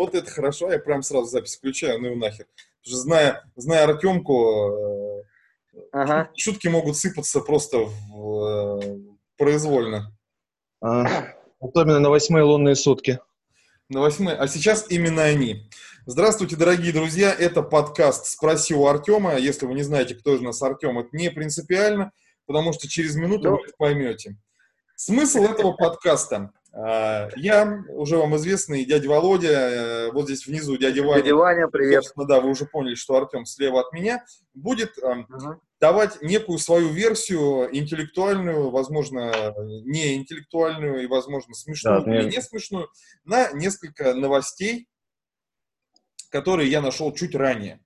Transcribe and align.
Вот 0.00 0.14
это 0.14 0.30
хорошо, 0.30 0.72
я 0.72 0.78
прям 0.78 1.02
сразу 1.02 1.26
запись 1.26 1.56
включаю, 1.56 2.00
ну 2.00 2.12
и 2.12 2.14
нахер. 2.14 2.46
Потому 2.46 2.84
что 2.84 2.96
зная, 2.96 3.44
зная 3.54 3.84
Артемку, 3.84 5.22
э, 5.74 5.78
Ага. 5.92 6.30
шутки 6.34 6.68
могут 6.68 6.96
сыпаться 6.96 7.40
просто 7.40 7.80
в, 8.08 8.78
э, 8.80 8.98
произвольно. 9.36 10.16
А, 10.80 11.04
Особенно 11.60 12.00
на 12.00 12.08
восьмые 12.08 12.44
лунные 12.44 12.76
сутки. 12.76 13.20
На 13.90 14.00
восьмой, 14.00 14.34
а 14.34 14.48
сейчас 14.48 14.86
именно 14.88 15.22
они. 15.24 15.68
Здравствуйте, 16.06 16.56
дорогие 16.56 16.94
друзья, 16.94 17.30
это 17.38 17.60
подкаст 17.60 18.24
«Спроси 18.24 18.74
у 18.74 18.86
Артема». 18.86 19.36
Если 19.36 19.66
вы 19.66 19.74
не 19.74 19.82
знаете, 19.82 20.14
кто 20.14 20.34
из 20.34 20.40
нас 20.40 20.62
Артем, 20.62 20.98
это 20.98 21.10
не 21.12 21.30
принципиально, 21.30 22.12
потому 22.46 22.72
что 22.72 22.88
через 22.88 23.16
минуту 23.16 23.50
Ну. 23.50 23.56
вы 23.58 23.64
это 23.64 23.74
поймете. 23.76 24.38
Смысл 24.96 25.42
этого 25.44 25.72
подкаста. 25.72 26.52
А, 26.72 27.28
Я, 27.36 27.82
уже 27.88 28.16
вам 28.16 28.36
известный, 28.36 28.84
дядя 28.84 29.08
Володя, 29.08 29.48
э, 29.48 30.12
вот 30.12 30.26
здесь 30.26 30.46
внизу 30.46 30.76
дядя 30.76 31.02
Ваня. 31.02 31.22
Дядя 31.22 31.34
Ваня, 31.34 31.68
привет. 31.68 32.04
Собственно, 32.04 32.26
да, 32.26 32.40
вы 32.40 32.50
уже 32.50 32.64
поняли, 32.66 32.94
что 32.94 33.16
Артем 33.16 33.44
слева 33.44 33.80
от 33.80 33.92
меня 33.92 34.24
будет 34.54 34.96
Мгм. 35.02 35.60
давать 35.80 36.22
некую 36.22 36.58
свою 36.58 36.88
версию 36.90 37.68
интеллектуальную, 37.76 38.70
возможно, 38.70 39.54
не 39.84 40.14
интеллектуальную 40.14 41.02
и, 41.02 41.06
возможно, 41.06 41.54
смешную 41.54 42.04
Да, 42.04 42.14
или 42.20 42.30
не 42.30 42.40
смешную, 42.40 42.88
на 43.24 43.50
несколько 43.52 44.14
новостей, 44.14 44.88
которые 46.30 46.70
я 46.70 46.80
нашел 46.80 47.12
чуть 47.12 47.34
ранее. 47.34 47.76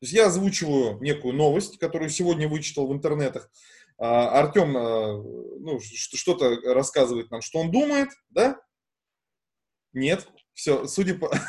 То 0.00 0.06
есть 0.06 0.14
я 0.14 0.26
озвучиваю 0.26 1.00
некую 1.00 1.32
новость, 1.34 1.78
которую 1.78 2.10
сегодня 2.10 2.48
вычитал 2.48 2.88
в 2.88 2.92
интернетах. 2.92 3.48
А, 4.04 4.40
Артем 4.40 4.76
а, 4.76 5.12
ну, 5.14 5.78
что-то 5.80 6.56
рассказывает 6.74 7.30
нам, 7.30 7.40
что 7.40 7.60
он 7.60 7.70
думает, 7.70 8.08
да? 8.30 8.58
Нет. 9.92 10.26
Все, 10.54 10.86
судя 10.86 11.14
по... 11.14 11.30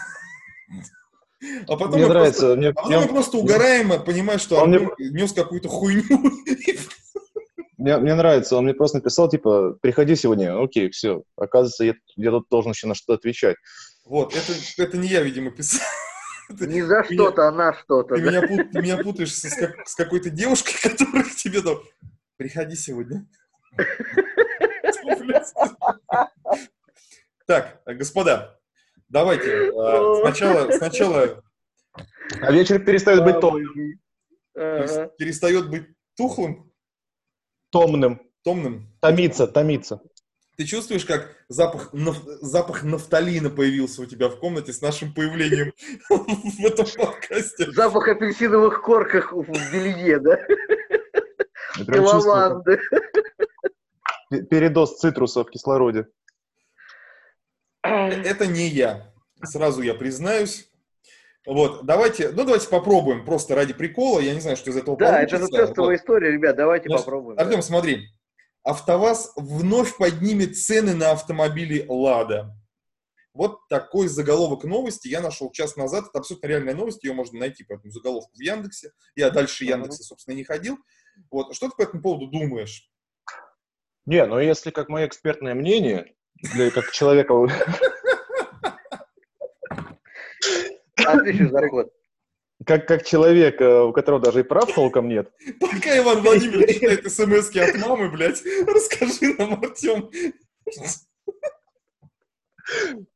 А 1.68 1.76
потом 1.76 1.94
Мне 1.96 2.04
мы 2.04 2.10
нравится. 2.10 2.40
просто- 2.42 2.56
Мне, 2.56 2.68
а 2.70 2.74
потом 2.74 2.92
мы 2.92 2.98
мне- 3.00 3.08
просто 3.10 3.38
угораем, 3.38 4.04
понимая, 4.06 4.38
что 4.38 4.58
Он 4.62 4.70
мне- 4.70 4.78
Артем 4.88 5.14
нес 5.16 5.34
какую-то 5.34 5.68
хуйню. 5.68 6.04
мне- 7.78 7.98
мне 7.98 8.16
нравится. 8.16 8.56
Он 8.56 8.64
мне 8.66 8.74
просто 8.74 8.98
написал, 9.00 9.30
типа, 9.30 9.78
приходи 9.82 10.16
сегодня. 10.16 10.62
Окей, 10.64 10.90
все. 10.92 11.24
Оказывается, 11.36 11.84
я, 11.86 11.96
я 12.16 12.32
тут 12.32 12.48
должен 12.50 12.72
еще 12.72 12.88
на 12.88 12.96
что-то 12.96 13.16
отвечать. 13.16 13.58
Вот, 14.06 14.34
это, 14.36 14.54
это 14.78 14.98
не 14.98 15.08
я, 15.08 15.22
видимо, 15.22 15.52
писал. 15.52 15.82
Не 16.60 16.82
за 16.84 17.04
что-то, 17.06 17.48
а 17.48 17.52
на 17.52 17.74
что-то. 17.74 18.16
Ты 18.16 18.22
да? 18.22 18.30
меня, 18.30 18.42
пут- 18.48 18.72
ты 18.72 18.82
меня 18.82 18.98
путаешь 18.98 19.34
с, 19.34 19.56
как- 19.56 19.88
с 19.88 19.96
какой-то 19.96 20.30
девушкой, 20.30 20.76
которая 20.82 21.24
к 21.24 21.36
тебе 21.36 21.62
там... 21.62 21.78
Приходи 22.38 22.76
сегодня. 22.76 23.26
Так, 27.46 27.82
господа, 27.86 28.58
давайте 29.10 29.68
э, 29.68 30.22
сначала, 30.22 30.72
сначала 30.72 31.44
А 32.42 32.52
вечер 32.54 32.80
перестает 32.84 33.24
быть 33.26 33.40
том- 33.42 33.58
Ага. 34.56 35.08
перестает 35.18 35.70
быть 35.70 35.88
тухлым, 36.16 36.72
томным. 37.70 38.22
томным. 38.44 38.96
Томиться, 39.02 39.48
томиться. 39.48 40.00
Ты 40.56 40.66
чувствуешь, 40.66 41.04
как 41.06 41.36
запах, 41.50 41.94
наф- 41.94 42.24
запах 42.42 42.84
нафталина 42.84 43.50
появился 43.50 44.04
у 44.04 44.06
тебя 44.06 44.30
в 44.30 44.40
комнате 44.40 44.72
с 44.72 44.82
нашим 44.82 45.14
появлением 45.14 45.74
в 46.10 46.66
этом 46.66 46.86
подкасте? 46.96 47.72
Запах 47.72 48.08
апельсиновых 48.08 48.82
корках 48.82 49.34
в 49.34 49.46
белье, 49.74 50.20
да? 50.20 50.40
Я 51.78 51.84
И 51.84 51.86
чувствую, 51.98 52.22
лаванды. 52.24 52.80
передоз 54.50 55.00
цитруса 55.00 55.44
в 55.44 55.50
кислороде. 55.50 56.08
Это 57.84 58.48
не 58.48 58.68
я. 58.68 59.12
Сразу 59.44 59.82
я 59.82 59.94
признаюсь. 59.94 60.70
Вот, 61.46 61.86
давайте, 61.86 62.30
ну 62.30 62.46
давайте 62.46 62.70
попробуем 62.70 63.26
просто 63.26 63.56
ради 63.56 63.74
прикола. 63.74 64.20
Я 64.22 64.34
не 64.34 64.40
знаю, 64.40 64.56
что 64.56 64.70
из 64.70 64.78
этого 64.78 64.96
Да, 64.98 65.22
это 65.22 65.36
получится. 65.38 65.62
же 65.62 65.68
тестовая 65.68 65.96
история, 65.98 66.32
ребят, 66.32 66.56
давайте 66.56 66.88
Значит, 66.88 67.06
попробуем. 67.06 67.38
Артем, 67.40 67.62
смотри. 67.62 68.08
АвтоВАЗ 68.64 69.34
вновь 69.36 69.98
поднимет 69.98 70.58
цены 70.58 70.96
на 70.96 71.12
автомобили 71.12 71.86
«Лада». 71.90 72.56
Вот 73.34 73.68
такой 73.68 74.08
заголовок 74.08 74.64
новости 74.64 75.10
я 75.10 75.20
нашел 75.20 75.52
час 75.52 75.76
назад. 75.76 76.06
Это 76.08 76.20
абсолютно 76.20 76.48
реальная 76.48 76.76
новость, 76.76 77.04
ее 77.04 77.14
можно 77.14 77.40
найти 77.40 77.66
по 77.66 77.74
этому 77.74 77.92
заголовку 77.92 78.32
в 78.38 78.40
Яндексе. 78.40 78.92
Я 79.16 79.32
дальше. 79.32 79.66
Яндекса, 79.66 80.04
собственно, 80.04 80.36
не 80.36 80.46
ходил. 80.46 80.78
Вот, 81.32 81.56
что 81.56 81.70
ты 81.70 81.76
по 81.76 81.82
этому 81.84 82.02
поводу 82.02 82.28
думаешь? 82.28 82.90
Не, 84.06 84.26
ну 84.26 84.40
если 84.40 84.72
как 84.72 84.90
мое 84.90 85.08
экспертное 85.08 85.54
мнение, 85.54 86.14
для, 86.36 86.72
как 86.72 86.92
человека, 86.92 87.34
Отличный 90.96 91.50
заход. 91.50 91.92
как, 92.66 92.88
как 92.88 93.04
человек, 93.04 93.60
э, 93.62 93.84
у 93.84 93.94
которого 93.94 94.22
даже 94.22 94.42
и 94.42 94.44
прав 94.44 94.74
толком 94.74 95.08
нет, 95.08 95.32
Пока 95.60 95.98
Иван 95.98 96.22
Владимирович 96.22 96.76
читает 96.76 97.12
смс 97.12 97.56
от 97.56 97.76
мамы, 97.78 98.10
блядь, 98.10 98.44
расскажи 98.68 99.36
нам, 99.38 99.62
Артем. 99.62 100.10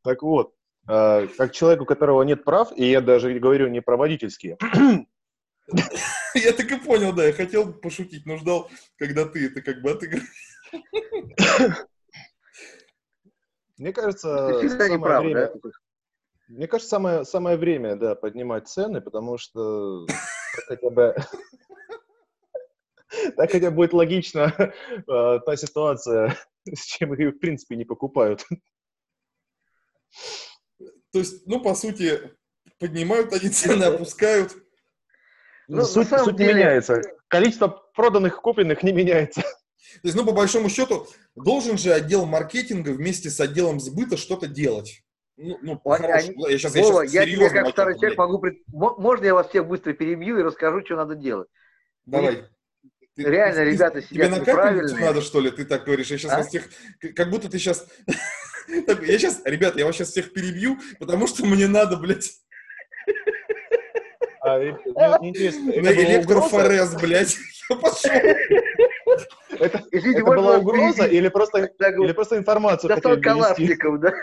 Так 0.04 0.22
вот, 0.22 0.54
э, 0.90 1.28
как 1.38 1.52
человек, 1.54 1.82
у 1.82 1.86
которого 1.86 2.24
нет 2.24 2.44
прав, 2.44 2.72
и 2.76 2.90
я 2.90 3.02
даже 3.02 3.34
говорю 3.40 3.68
не 3.68 3.82
про 3.82 3.98
водительские, 3.98 4.58
Я 6.36 6.54
так 6.54 6.72
и 6.72 6.80
понял, 6.80 7.14
да, 7.14 7.26
я 7.26 7.34
хотел 7.34 7.74
пошутить, 7.74 8.26
но 8.26 8.38
ждал, 8.38 8.70
когда 8.98 9.26
ты 9.26 9.48
это 9.48 9.62
как 9.62 9.82
бы 9.82 9.92
отыграешь. 9.92 10.28
мне 13.78 13.94
кажется, 13.94 14.60
Ты 14.60 14.64
не 14.64 14.70
самое 14.70 15.00
прав, 15.00 15.24
время, 15.24 15.52
да? 15.64 15.70
мне 16.48 16.68
кажется, 16.68 16.90
самое, 16.90 17.26
самое 17.26 17.58
время, 17.58 17.96
да, 17.96 18.16
поднимать 18.16 18.68
цены, 18.68 19.02
потому 19.02 19.38
что 19.38 20.06
так 20.06 20.18
хотя 20.68 20.90
бы 20.90 21.16
так 23.38 23.52
хотя 23.52 23.72
будет 23.72 23.94
логично 23.94 24.54
э, 24.58 25.40
та 25.46 25.56
ситуация, 25.56 26.38
с 26.66 26.86
чем 26.86 27.14
их, 27.14 27.36
в 27.36 27.40
принципе, 27.40 27.76
не 27.76 27.86
покупают. 27.86 28.46
То 31.12 31.20
есть, 31.20 31.48
ну, 31.48 31.62
по 31.62 31.74
сути, 31.76 32.36
поднимают 32.80 33.34
они 33.34 33.50
цены, 33.50 33.86
опускают. 33.86 34.56
Ну, 35.68 35.84
суть 35.84 36.08
суть 36.10 36.34
не 36.34 36.46
деле- 36.46 36.54
меняется. 36.54 37.02
Количество 37.28 37.68
проданных, 37.94 38.42
купленных 38.42 38.84
не 38.84 38.92
меняется. 38.94 39.42
То 40.02 40.02
есть, 40.04 40.16
ну, 40.16 40.26
по 40.26 40.32
большому 40.32 40.70
счету, 40.70 41.08
должен 41.36 41.78
же 41.78 41.94
отдел 41.94 42.26
маркетинга 42.26 42.92
вместе 42.92 43.30
с 43.30 43.40
отделом 43.40 43.80
сбыта 43.80 44.18
что-то 44.18 44.48
делать. 44.48 45.04
Ну, 45.38 45.58
ну 45.62 45.82
Они-. 45.86 46.34
Я 46.50 46.58
сейчас, 46.58 46.76
я 46.76 46.84
Вова, 46.84 47.06
сейчас 47.06 47.14
я 47.14 47.26
тебе 47.26 47.50
как 47.50 47.70
старый 47.70 47.96
человек 47.96 48.18
могу... 48.18 48.40
пред- 48.40 48.58
Мо- 48.68 48.96
Можно 48.98 49.26
я 49.26 49.34
вас 49.34 49.50
всех 49.50 49.68
быстро 49.68 49.94
перебью 49.94 50.40
и 50.40 50.44
расскажу, 50.44 50.84
что 50.86 50.96
надо 50.96 51.16
делать? 51.16 51.48
Давай. 52.06 52.46
Ты- 53.16 53.24
Реально, 53.24 53.64
ты- 53.64 53.72
ребята 53.72 54.02
Тебе 54.02 54.10
сидят 54.10 54.30
на 54.32 54.38
капельницу 54.40 54.52
неправильные. 54.52 55.06
надо, 55.06 55.22
что 55.22 55.40
ли? 55.40 55.52
Ты 55.52 55.66
так 55.66 55.86
говоришь? 55.86 56.08
Я 56.12 56.18
сейчас 56.18 56.32
А? 56.34 56.38
вас 56.38 56.48
всех... 56.48 56.70
Как 57.16 57.30
будто 57.30 57.50
ты 57.50 57.60
сейчас... 57.60 57.88
Я 58.68 59.18
сейчас... 59.20 59.42
Ребята, 59.46 59.80
я 59.80 59.86
вас 59.86 59.96
сейчас 59.96 60.10
всех 60.10 60.34
перебью, 60.34 60.78
потому 61.00 61.26
что 61.28 61.46
мне 61.46 61.68
надо, 61.68 61.96
блядь, 61.98 62.30
интересно, 65.22 65.72
была 65.72 65.80
угроза? 65.80 66.04
электрофорез, 66.04 66.96
блядь. 67.02 67.38
Я 67.70 67.76
пошел. 67.76 68.12
Это, 69.60 69.84
Извините, 69.92 70.22
это 70.22 70.26
была 70.26 70.52
вас 70.54 70.62
угроза 70.62 71.06
или 71.06 71.28
просто, 71.30 71.60
или 71.60 72.12
просто 72.12 72.38
информацию 72.38 72.94
хотели 72.94 73.16
донести? 73.16 73.24
Калашников, 73.24 74.00
да? 74.00 74.14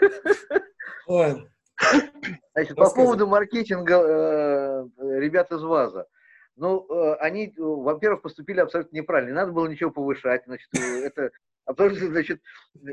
Значит, 2.54 2.76
по 2.76 2.90
поводу 2.90 3.26
маркетинга 3.26 3.94
э, 3.94 4.84
ребят 5.18 5.50
из 5.52 5.62
ВАЗа. 5.62 6.06
Ну, 6.56 6.86
э, 6.88 7.14
они, 7.14 7.48
э, 7.48 7.52
во-первых, 7.56 8.22
поступили 8.22 8.60
абсолютно 8.60 8.96
неправильно. 8.96 9.30
Не 9.30 9.34
надо 9.34 9.52
было 9.52 9.66
ничего 9.66 9.90
повышать. 9.90 10.44
Значит, 10.46 10.68
это 10.72 11.30
абсолютно, 11.64 12.06
значит, 12.08 12.40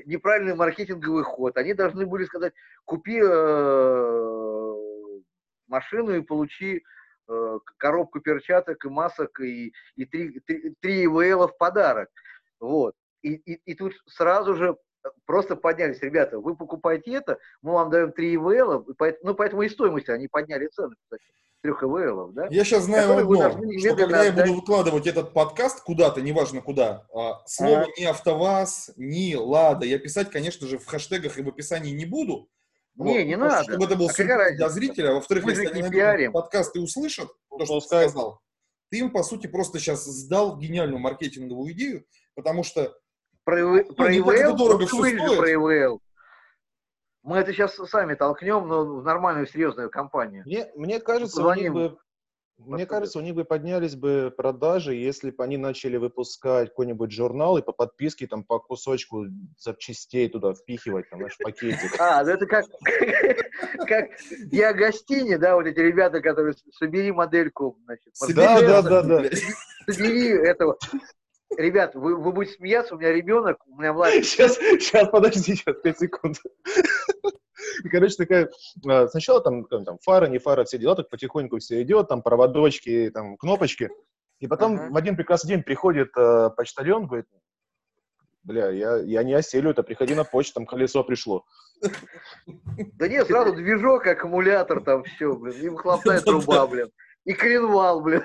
неправильный 0.06 0.56
маркетинговый 0.56 1.24
ход. 1.24 1.58
Они 1.58 1.74
должны 1.74 2.06
были 2.08 2.25
сказать, 2.25 2.53
купи 2.86 3.22
машину 5.68 6.16
и 6.16 6.22
получи 6.22 6.83
э, 7.29 7.59
коробку 7.77 8.19
перчаток 8.19 8.83
и 8.85 8.89
масок 8.89 9.39
и, 9.39 9.73
и 9.95 10.06
три, 10.06 10.39
три, 10.39 10.75
три 10.79 11.06
ИВЛ 11.06 11.47
в 11.47 11.57
подарок. 11.57 12.09
Вот. 12.59 12.95
И, 13.21 13.33
и, 13.33 13.62
и 13.65 13.75
тут 13.75 13.94
сразу 14.07 14.56
же 14.56 14.75
просто 15.25 15.56
поднялись, 15.56 16.01
ребята, 16.01 16.39
вы 16.39 16.56
покупаете 16.56 17.13
это, 17.13 17.38
мы 17.62 17.73
вам 17.73 17.89
даем 17.89 18.12
3 18.12 18.35
ИВЛ, 18.35 18.85
ну, 19.23 19.35
поэтому 19.35 19.62
и 19.63 19.69
стоимость 19.69 20.09
они 20.09 20.27
подняли 20.27 20.68
цены, 20.68 20.95
кстати, 21.03 21.23
3 21.62 21.71
ИВЛ, 21.71 22.31
да? 22.33 22.47
Я 22.50 22.63
сейчас 22.63 22.83
знаю 22.83 23.18
одно, 23.18 23.50
что 23.79 23.95
когда 23.95 24.23
я 24.23 24.31
буду 24.31 24.44
отдать. 24.44 24.56
выкладывать 24.56 25.07
этот 25.07 25.33
подкаст 25.33 25.81
куда-то, 25.83 26.21
неважно 26.21 26.62
куда, 26.62 27.07
а, 27.13 27.41
слово 27.45 27.81
Ага. 27.81 27.91
ни 27.97 28.03
АвтоВАЗ, 28.03 28.94
ни 28.97 29.35
Лада 29.35 29.85
я 29.85 30.00
писать, 30.00 30.29
конечно 30.29 30.68
же, 30.68 30.77
в 30.77 30.85
хэштегах 30.85 31.38
и 31.38 31.44
в 31.44 31.47
описании 31.47 31.91
не 31.91 32.06
буду. 32.06 32.50
Не, 32.96 33.24
не 33.26 33.36
ну, 33.38 33.46
надо. 33.46 33.64
Чтобы 33.64 33.86
это 33.86 33.96
был 33.96 34.08
А 34.10 34.14
сюрприз 34.14 34.58
для 34.58 34.70
зрителя. 34.70 35.10
А 35.12 35.14
во-вторых, 35.16 35.46
если 35.48 35.66
они 35.68 35.90
пиарим. 35.90 36.32
этот 36.32 36.34
подкаст 36.34 36.76
и 36.76 36.80
услышат 36.80 37.28
то, 37.50 37.66
что 37.66 37.76
ты 37.76 37.82
Пускай. 37.82 38.10
сказал, 38.10 38.42
ты 38.90 39.00
им, 39.00 39.12
по 39.12 39.24
сути, 39.24 39.48
просто 39.48 39.80
сейчас 39.80 40.04
сдал 40.06 40.58
гениальную 40.58 41.00
маркетинговую 41.00 41.72
идею, 41.74 42.06
потому 42.36 42.64
что 42.64 42.94
Про, 43.46 43.80
ИВ- 43.82 43.96
про 43.96 44.16
ИВЛ, 44.16 44.56
дорого 44.58 44.84
вырежу 44.94 44.98
стоит. 45.26 45.38
про 45.38 45.54
ИВЛ. 45.54 46.02
Мы 47.24 47.38
это 47.38 47.54
сейчас 47.54 47.76
сами 47.76 48.16
толкнем, 48.16 48.68
но 48.68 48.84
в 48.84 49.04
нормальную 49.04 49.48
серьезную 49.48 49.90
компанию. 49.90 50.44
Мне, 50.46 50.72
мне 50.76 51.00
кажется, 51.00 51.46
у 51.46 51.54
них 51.54 51.72
бы, 51.72 51.98
мне 52.66 52.86
кажется, 52.86 53.19
у 53.19 53.22
них 53.22 53.36
бы 53.36 53.46
поднялись 53.46 53.96
бы 53.96 54.34
продажи, 54.36 54.94
если 54.94 55.31
бы 55.31 55.44
они 55.44 55.58
начали 55.58 55.98
выпускать 55.98 56.69
какой-нибудь 56.69 57.12
журнал 57.12 57.58
и 57.58 57.62
по 57.62 57.72
подписке 57.72 58.28
там 58.28 58.44
по 58.44 58.60
кусочку 58.60 59.25
запчастей 59.58 60.30
туда 60.30 60.54
впихивать, 60.54 61.10
там, 61.10 61.19
знаешь, 61.19 61.38
пакетик. 61.38 62.00
А, 62.00 62.24
ну 62.24 62.31
это 62.31 62.46
как, 62.46 62.66
как 63.88 64.10
Диагостини, 64.46 65.36
да, 65.36 65.56
вот 65.56 65.66
эти 65.66 65.80
ребята, 65.80 66.22
которые 66.22 66.56
собери 66.74 67.12
модельку, 67.12 67.78
значит, 67.86 68.13
Да, 68.36 68.62
да, 68.62 68.81
да, 68.81 69.02
да. 69.02 69.24
собери 69.88 70.30
этого. 70.30 70.78
Ребят, 71.57 71.96
вы, 71.96 72.16
вы 72.16 72.31
будете 72.31 72.56
смеяться, 72.56 72.96
у 72.96 72.98
меня 72.98 73.12
ребенок, 73.12 73.57
у 73.68 73.78
меня 73.78 73.92
младший. 73.92 74.24
Сейчас, 74.24 74.56
сейчас, 74.56 75.10
подожди, 75.10 75.56
сейчас, 75.56 75.75
5 75.84 76.00
секунд. 76.00 76.38
И, 77.84 77.90
короче, 77.90 78.16
такая, 78.16 78.50
а, 78.88 79.08
сначала 79.08 79.42
там, 79.42 79.66
там 79.66 79.98
фара, 80.02 80.28
не 80.28 80.40
фара, 80.40 80.63
все 80.63 80.78
дела, 80.78 80.96
так 80.96 81.10
потихоньку 81.10 81.60
все 81.60 81.81
идет, 81.81 82.08
там 82.08 82.22
проводочки, 82.22 83.10
там 83.13 83.38
кнопочки. 83.38 83.90
И 84.40 84.48
потом 84.48 84.75
Ага. 84.75 84.90
в 84.92 84.98
один 84.98 85.16
прекрасный 85.16 85.50
день 85.50 85.63
приходит 85.63 86.10
э, 86.18 86.50
почтальон, 86.58 87.06
говорит, 87.06 87.28
бля, 88.44 88.69
я, 88.69 88.98
я 88.98 89.24
не 89.24 89.34
оселю 89.34 89.69
это, 89.69 89.84
приходи 89.84 90.16
на 90.16 90.24
почту, 90.24 90.56
там 90.56 90.66
колесо 90.66 91.04
пришло. 91.04 91.46
Да 92.98 93.08
нет, 93.08 93.28
сразу 93.28 93.54
движок, 93.54 94.07
аккумулятор, 94.07 94.84
там 94.84 95.04
все, 95.04 95.36
блин, 95.36 95.56
и 95.62 95.69
выхлопная 95.69 96.22
труба, 96.22 96.66
блин. 96.68 96.92
И 97.25 97.33
коленвал, 97.33 98.01
блин. 98.01 98.23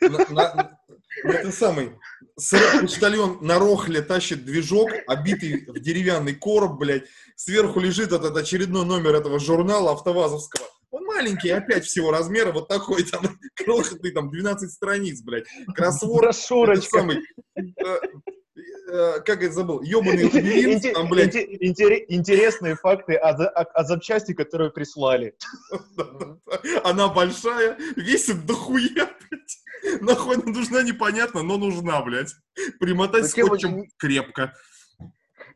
На- 0.00 0.28
на- 0.30 0.78
Это 1.24 1.50
самый 1.52 1.92
сырой 2.38 2.82
почтальон 2.82 3.38
на 3.40 3.58
рохле 3.58 4.02
тащит 4.02 4.44
движок, 4.44 4.90
обитый 5.06 5.64
в 5.66 5.78
деревянный 5.80 6.34
короб, 6.34 6.78
блядь. 6.78 7.04
Сверху 7.36 7.80
лежит 7.80 8.12
этот 8.12 8.36
очередной 8.36 8.84
номер 8.84 9.14
этого 9.14 9.38
журнала 9.38 9.92
автовазовского. 9.92 10.66
Он 10.90 11.04
маленький, 11.04 11.50
опять 11.50 11.84
всего 11.84 12.10
размера, 12.10 12.52
вот 12.52 12.68
такой 12.68 13.02
там, 13.04 13.22
крохотный, 13.54 14.10
там, 14.12 14.30
12 14.30 14.70
страниц, 14.70 15.20
блядь. 15.22 15.44
Кроссворд, 15.74 16.22
Брошюрочка. 16.22 16.98
самый, 16.98 17.18
э, 17.56 17.98
как 18.86 19.42
это 19.42 19.52
забыл, 19.52 19.82
ебаный 19.82 20.24
лабиринт, 20.24 20.92
там, 20.94 21.08
блядь, 21.08 21.34
инте- 21.34 21.56
интере- 21.60 22.04
Интересные 22.08 22.76
факты 22.76 23.14
о, 23.16 23.36
за- 23.36 23.48
о- 23.48 23.62
о 23.64 23.84
запчасти, 23.84 24.32
которые 24.32 24.70
прислали. 24.70 25.34
Она 26.84 27.08
большая, 27.08 27.76
весит 27.96 28.46
дохуя, 28.46 28.88
блядь. 29.30 30.00
Нахуй 30.00 30.36
она 30.36 30.44
нужна, 30.52 30.82
непонятно, 30.82 31.42
но 31.42 31.58
нужна, 31.58 32.00
блядь. 32.02 32.32
Примотать 32.80 33.22
Ну, 33.22 33.28
скотчем 33.28 33.84
крепко. 33.98 34.52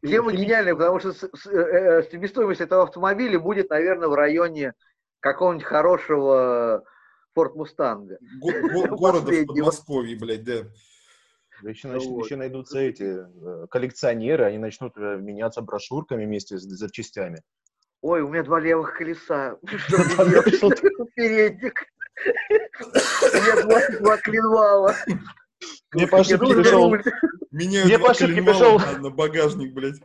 Тема 0.02 0.32
гениальная, 0.32 0.74
потому 0.74 0.98
что 1.00 1.10
э, 1.10 1.28
э, 1.50 2.02
себестоимость 2.10 2.60
этого 2.60 2.84
автомобиля 2.84 3.38
будет, 3.38 3.70
наверное, 3.70 4.08
в 4.08 4.14
районе 4.14 4.72
какого-нибудь 5.20 5.66
хорошего 5.66 6.84
Форд 7.34 7.54
Мустанга. 7.56 8.18
Го- 8.40 8.52
го- 8.52 8.96
Города 8.96 9.30
в. 9.32 9.46
Подмосковье, 9.46 10.16
блядь, 10.16 10.44
да. 10.44 10.64
Еще, 11.62 11.88
нач- 11.88 12.06
Вот. 12.08 12.24
еще 12.24 12.36
найдутся 12.36 12.78
эти 12.78 13.02
э, 13.04 13.66
коллекционеры, 13.70 14.44
они 14.44 14.58
начнут 14.58 14.96
э, 14.96 15.16
меняться 15.18 15.60
брошюрками 15.62 16.24
вместе 16.24 16.58
с 16.58 16.62
запчастями. 16.62 17.42
Ой, 18.02 18.22
у 18.22 18.28
меня 18.28 18.42
два 18.42 18.60
левых 18.60 18.96
колеса. 18.96 19.56
Передник. 21.14 21.84
У 22.82 23.36
меня 23.36 23.62
два, 23.62 23.98
два 24.00 24.16
клинвала. 24.18 24.94
Мне 25.92 26.06
по 26.06 26.20
ошибке 26.20 26.46
пришел, 26.54 26.94
Мне 27.50 27.98
по 27.98 28.10
ошибке 28.10 28.42
пришел. 28.42 28.78
на- 28.78 28.98
на 28.98 29.10
багажник, 29.10 29.74
блядь. 29.74 30.00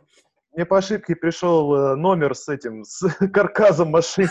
мне 0.54 0.66
по 0.66 0.78
ошибке 0.78 1.14
пришел 1.16 1.74
э, 1.74 1.96
номер 1.96 2.34
с 2.34 2.48
этим, 2.48 2.84
с 2.84 3.08
каркасом 3.32 3.88
машины. 3.90 4.28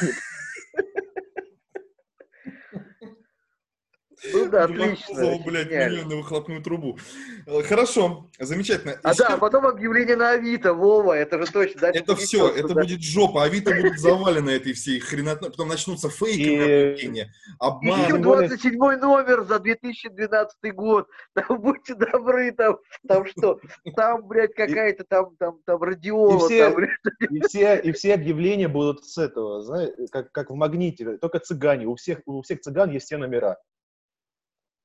Ну 4.33 4.49
да, 4.49 4.63
отлично. 4.65 5.37
Блядь, 5.45 5.67
гениально. 5.67 5.91
миллион 5.95 6.09
на 6.09 6.15
выхлопную 6.17 6.61
трубу. 6.61 6.97
Э, 7.45 7.61
Хорошо, 7.63 8.29
замечательно. 8.39 8.99
А 9.03 9.11
Еще- 9.11 9.23
да, 9.23 9.33
а 9.35 9.37
потом 9.37 9.65
объявление 9.65 10.15
на 10.15 10.31
Авито, 10.31 10.73
Вова, 10.73 11.13
это 11.13 11.43
же 11.45 11.51
точно. 11.51 11.87
Это 11.87 12.13
будет 12.13 12.19
все, 12.25 12.47
это 12.49 12.73
будет 12.73 13.01
жопа. 13.01 13.43
Авито 13.43 13.73
будут 13.75 13.99
завалены 13.99 14.51
этой 14.51 14.73
всей 14.73 14.99
хренотной. 14.99 15.49
Потом 15.51 15.69
начнутся 15.69 16.09
фейковые 16.09 16.55
И- 16.55 16.93
объявления, 16.95 17.21
Еще 17.21 17.55
обман. 17.59 18.21
более- 18.21 18.47
27 18.49 18.97
номер 18.97 19.43
за 19.43 19.59
2012 19.59 20.71
год. 20.71 21.07
Там 21.33 21.45
будьте 21.61 21.95
добры, 21.95 22.51
там, 22.51 22.77
там 23.07 23.25
что? 23.25 23.59
Там, 23.95 24.27
блядь, 24.27 24.53
какая-то 24.53 25.03
там, 25.03 25.35
там, 25.37 25.59
там 25.65 25.81
радиола, 25.81 26.35
И 26.35 26.39
все- 26.47 26.69
там. 26.71 26.83
И 27.29 27.39
все, 27.47 27.75
и 27.79 27.91
все 27.91 28.13
объявления 28.13 28.67
будут 28.67 29.05
с 29.05 29.17
этого, 29.17 29.61
знаешь, 29.61 29.91
как, 30.11 30.31
как 30.31 30.49
в 30.49 30.55
магните, 30.55 31.17
только 31.17 31.39
цыгане. 31.39 31.85
У 31.87 31.95
всех, 31.95 32.19
у 32.25 32.41
всех 32.41 32.61
цыган 32.61 32.89
есть 32.91 33.05
все 33.05 33.17
номера 33.17 33.57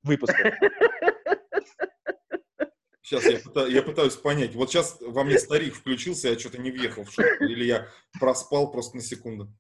выпуска. 0.02 0.58
Сейчас 3.02 3.25
я, 3.25 3.38
пыта- 3.38 3.69
я 3.69 3.82
пытаюсь 3.82 4.14
понять. 4.17 4.55
Вот 4.55 4.70
сейчас 4.70 4.99
во 5.00 5.25
мне 5.25 5.38
старик 5.38 5.75
включился, 5.75 6.29
я 6.29 6.38
что-то 6.38 6.58
не 6.58 6.70
въехал 6.70 7.05
в 7.05 7.11
шутку. 7.12 7.44
Или 7.44 7.64
я 7.64 7.88
проспал 8.20 8.70
просто 8.70 8.97
на 8.97 9.02
секунду. 9.02 9.52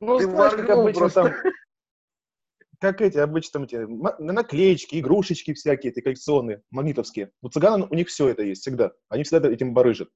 Ну, 0.00 0.18
Ты 0.18 0.24
знаешь, 0.24 0.52
как 0.54 0.70
обычно 0.70 1.00
просто. 1.00 1.22
там, 1.22 1.34
как 2.80 3.00
эти, 3.00 3.18
обычно 3.18 3.52
там 3.52 3.64
эти 3.64 3.76
наклеечки, 4.20 4.98
игрушечки 4.98 5.54
всякие, 5.54 5.92
эти 5.92 6.00
коллекционные, 6.00 6.62
магнитовские. 6.70 7.30
У 7.40 7.48
цыган 7.48 7.86
у 7.88 7.94
них 7.94 8.08
все 8.08 8.28
это 8.28 8.42
есть 8.42 8.62
всегда. 8.62 8.92
Они 9.08 9.22
всегда 9.22 9.48
этим 9.48 9.74
барыжат. 9.74 10.08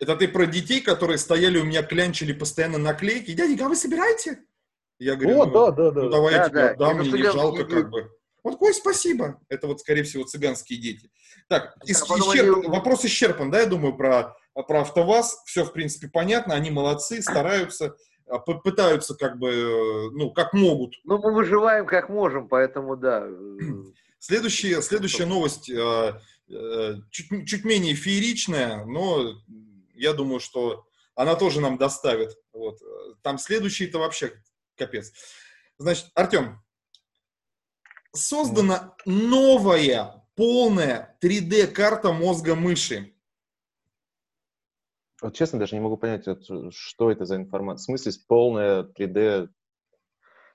Это 0.00 0.16
ты 0.16 0.28
про 0.28 0.46
детей, 0.46 0.80
которые 0.80 1.18
стояли 1.18 1.58
у 1.58 1.64
меня, 1.64 1.82
клянчили 1.82 2.32
постоянно 2.32 2.78
наклейки. 2.78 3.32
Дяденька, 3.32 3.66
а 3.66 3.68
вы 3.68 3.76
собираете? 3.76 4.44
Я 4.98 5.14
говорю, 5.14 5.40
О, 5.42 5.46
ну, 5.46 5.52
да, 5.52 5.70
да, 5.70 5.90
да. 5.92 6.02
ну 6.02 6.10
давай 6.10 6.32
я 6.34 6.38
Да, 6.40 6.48
тебе 6.48 6.58
да, 6.60 6.70
отдам, 6.70 6.98
мне 6.98 7.10
не 7.12 7.22
жалко 7.22 7.62
дети. 7.62 7.74
как 7.74 7.90
бы. 7.90 8.17
Вот, 8.50 8.62
ой, 8.62 8.72
спасибо. 8.74 9.40
Это 9.48 9.66
вот, 9.66 9.80
скорее 9.80 10.02
всего, 10.04 10.24
цыганские 10.24 10.80
дети. 10.80 11.10
Так, 11.48 11.76
ис- 11.86 12.02
исчерпан- 12.02 12.58
они- 12.60 12.68
вопрос 12.68 13.04
исчерпан, 13.04 13.50
да, 13.50 13.60
я 13.60 13.66
думаю, 13.66 13.96
про, 13.96 14.36
про 14.54 14.80
АвтоВАЗ. 14.80 15.42
Все, 15.46 15.64
в 15.64 15.72
принципе, 15.72 16.08
понятно, 16.08 16.54
они 16.54 16.70
молодцы, 16.70 17.20
стараются, 17.22 17.94
а, 18.26 18.38
пытаются 18.38 19.14
как 19.14 19.38
бы, 19.38 19.48
э, 19.50 20.10
ну, 20.12 20.32
как 20.32 20.52
могут. 20.54 20.94
Ну, 21.04 21.18
мы 21.18 21.34
выживаем 21.34 21.86
как 21.86 22.08
можем, 22.08 22.48
поэтому 22.48 22.96
да. 22.96 23.26
Следующая, 24.18 24.82
следующая 24.82 25.26
новость 25.26 25.70
э, 25.70 26.20
э, 26.50 26.94
чуть, 27.10 27.46
чуть 27.46 27.64
менее 27.64 27.94
фееричная, 27.94 28.84
но 28.84 29.34
я 29.94 30.12
думаю, 30.12 30.40
что 30.40 30.84
она 31.14 31.36
тоже 31.36 31.60
нам 31.60 31.76
доставит. 31.78 32.36
Вот. 32.52 32.80
Э, 32.82 33.14
Там 33.22 33.38
следующий-то 33.38 33.98
вообще 33.98 34.32
капец. 34.76 35.12
Значит, 35.78 36.06
Артем, 36.14 36.60
создана 38.18 38.94
новая 39.06 40.24
полная 40.34 41.16
3D-карта 41.22 42.12
мозга 42.12 42.54
мыши. 42.54 43.14
Вот 45.20 45.34
честно, 45.34 45.58
даже 45.58 45.74
не 45.74 45.80
могу 45.80 45.96
понять, 45.96 46.26
вот, 46.26 46.44
что 46.72 47.10
это 47.10 47.24
за 47.24 47.36
информация. 47.36 47.82
В 47.82 47.86
смысле, 47.86 48.12
полная 48.28 48.82
3D. 48.84 49.48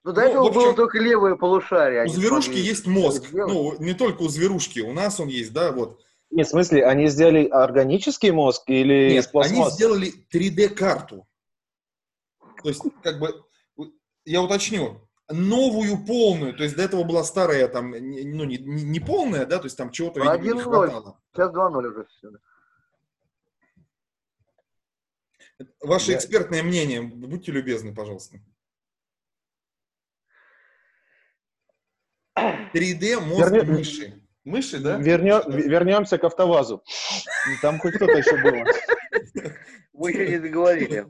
Ну, 0.05 0.11
до 0.13 0.21
Ну, 0.21 0.27
этого 0.27 0.47
общем, 0.47 0.61
было 0.61 0.73
только 0.73 0.99
левое 0.99 1.35
полушарие. 1.35 2.01
У 2.01 2.03
они 2.03 2.13
зверушки 2.13 2.51
смогли 2.51 2.63
есть 2.63 2.87
мозг. 2.87 3.23
Ну, 3.33 3.77
не 3.79 3.93
только 3.93 4.21
у 4.21 4.29
зверушки, 4.29 4.79
у 4.79 4.93
нас 4.93 5.19
он 5.19 5.27
есть, 5.27 5.51
да, 5.53 5.71
вот. 5.71 5.99
Нет, 6.29 6.47
в 6.47 6.51
смысле, 6.51 6.85
они 6.85 7.07
сделали 7.07 7.47
органический 7.47 8.31
мозг 8.31 8.63
или 8.67 9.13
Нет, 9.13 9.29
они 9.33 9.69
сделали 9.69 10.13
3D-карту. 10.33 11.27
То 12.63 12.69
есть, 12.69 12.81
как 13.01 13.19
бы, 13.19 13.43
я 14.25 14.41
уточню, 14.41 15.07
новую 15.29 16.05
полную, 16.05 16.53
то 16.55 16.63
есть 16.63 16.75
до 16.75 16.83
этого 16.83 17.03
была 17.03 17.23
старая, 17.23 17.67
там, 17.67 17.91
не- 17.91 18.23
ну, 18.23 18.43
не, 18.43 18.57
не- 18.57 18.99
полная, 18.99 19.45
да, 19.45 19.57
то 19.59 19.65
есть 19.65 19.77
там 19.77 19.91
чего-то, 19.91 20.19
видимо, 20.19 20.37
не 20.37 20.49
1:0. 20.61 20.63
хватало. 20.63 21.19
Сейчас 21.33 21.51
2-0 21.51 21.85
уже 21.87 22.05
все. 22.05 22.29
Ваше 25.81 26.11
Я- 26.11 26.17
экспертное 26.17 26.61
мнение, 26.63 27.01
будьте 27.01 27.51
любезны, 27.51 27.93
пожалуйста. 27.95 28.37
3D 32.73 33.19
мозг 33.19 33.51
Верне- 33.51 33.63
мыши. 33.77 34.19
Мыши, 34.43 34.79
да? 34.79 34.97
Вернё- 34.99 35.43
вернемся 35.49 36.17
к 36.17 36.23
АвтоВАЗу. 36.25 36.83
Там 37.61 37.79
хоть 37.79 37.93
кто-то 37.95 38.11
еще 38.17 38.35
был. 38.37 38.65
Мы 39.93 40.11
еще 40.11 40.27
не 40.31 40.39
договорили. 40.39 41.07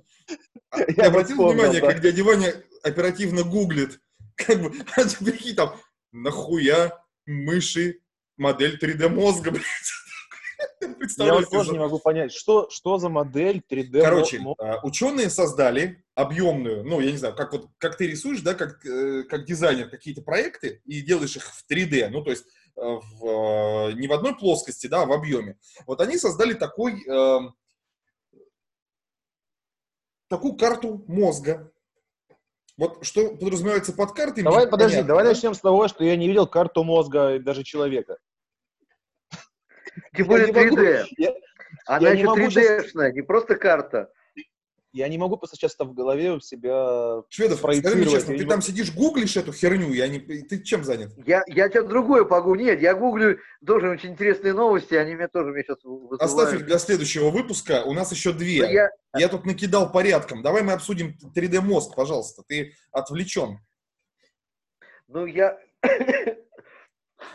Я 0.97 1.07
обратил 1.07 1.35
вспомнил, 1.37 1.53
внимание, 1.63 1.81
да. 1.81 1.87
как 1.93 2.01
дядя 2.01 2.23
Ваня 2.23 2.53
оперативно 2.83 3.43
гуглит, 3.43 3.99
как 4.35 4.61
бы, 4.61 4.71
а 4.95 5.23
прикинь, 5.23 5.55
там, 5.55 5.75
нахуя 6.11 7.03
мыши 7.25 8.01
модель 8.37 8.77
3D 8.77 9.09
мозга, 9.09 9.51
блядь. 9.51 9.65
Я 11.17 11.33
вот 11.33 11.49
тоже 11.49 11.71
не 11.71 11.79
могу 11.79 11.99
понять, 11.99 12.31
что, 12.31 12.69
что 12.69 12.97
за 12.97 13.09
модель 13.09 13.61
3D 13.69 14.01
Короче, 14.01 14.41
а, 14.59 14.79
ученые 14.83 15.29
создали 15.29 16.05
объемную, 16.15 16.85
ну, 16.85 16.99
я 16.99 17.11
не 17.11 17.17
знаю, 17.17 17.35
как 17.35 17.51
вот, 17.51 17.67
как 17.77 17.97
ты 17.97 18.07
рисуешь, 18.07 18.41
да, 18.41 18.53
как, 18.53 18.85
э, 18.85 19.23
как 19.23 19.45
дизайнер 19.45 19.89
какие-то 19.89 20.21
проекты 20.21 20.81
и 20.85 21.01
делаешь 21.01 21.35
их 21.35 21.43
в 21.43 21.65
3D, 21.69 22.09
ну, 22.09 22.23
то 22.23 22.29
есть 22.29 22.45
э, 22.77 22.81
в, 22.81 23.89
э, 23.89 23.93
не 23.93 24.07
в 24.07 24.13
одной 24.13 24.37
плоскости, 24.37 24.87
да, 24.87 25.01
а 25.01 25.05
в 25.05 25.11
объеме. 25.11 25.57
Вот 25.85 25.99
они 25.99 26.17
создали 26.17 26.53
такой, 26.53 27.03
эм, 27.07 27.55
такую 30.29 30.53
карту 30.53 31.03
мозга. 31.07 31.72
Вот 32.77 33.05
что 33.05 33.35
подразумевается 33.35 33.93
под 33.93 34.13
картой? 34.13 34.43
Давай, 34.43 34.67
подожди, 34.67 34.95
понятно, 34.95 35.07
давай 35.07 35.23
да? 35.25 35.29
начнем 35.31 35.53
с 35.53 35.59
того, 35.59 35.87
что 35.87 36.03
я 36.03 36.15
не 36.15 36.27
видел 36.27 36.47
карту 36.47 36.83
мозга 36.83 37.39
даже 37.39 37.63
человека. 37.63 38.17
Тем 40.15 40.27
более 40.27 40.51
3D. 40.51 41.05
Я, 41.17 41.33
Она 41.85 42.09
еще 42.09 42.25
3D-шная, 42.25 43.11
не 43.11 43.21
просто 43.21 43.55
карта 43.55 44.11
я 44.93 45.07
не 45.07 45.17
могу 45.17 45.37
просто 45.37 45.57
сейчас 45.57 45.75
в 45.77 45.93
голове 45.93 46.33
у 46.33 46.39
себя 46.39 47.23
Шведов, 47.29 47.59
скажи 47.59 47.95
мне 47.95 48.05
честно, 48.05 48.37
ты 48.37 48.45
там 48.45 48.61
сидишь, 48.61 48.93
гуглишь 48.93 49.35
эту 49.35 49.51
херню, 49.51 49.91
я 49.91 50.07
не... 50.07 50.19
ты 50.19 50.61
чем 50.61 50.83
занят? 50.83 51.11
Я, 51.25 51.43
я 51.47 51.67
что-то 51.69 51.89
другое 51.89 52.25
погуглю. 52.25 52.63
Нет, 52.65 52.81
я 52.81 52.93
гуглю 52.93 53.39
тоже 53.65 53.89
очень 53.89 54.11
интересные 54.11 54.53
новости, 54.53 54.93
они 54.93 55.15
меня 55.15 55.27
тоже 55.27 55.51
меня 55.51 55.63
сейчас 55.63 55.83
вызывают. 55.83 56.21
Оставь 56.21 56.53
их 56.53 56.65
для 56.67 56.77
следующего 56.77 57.31
выпуска, 57.31 57.83
у 57.83 57.93
нас 57.93 58.11
еще 58.11 58.33
две. 58.33 58.61
Ну, 58.61 58.71
я... 58.71 58.89
я 59.17 59.29
тут 59.29 59.45
накидал 59.45 59.91
порядком. 59.91 60.43
Давай 60.43 60.61
мы 60.61 60.73
обсудим 60.73 61.17
3D-мозг, 61.35 61.95
пожалуйста, 61.95 62.43
ты 62.47 62.75
отвлечен. 62.91 63.59
Ну, 65.07 65.25
я... 65.25 65.57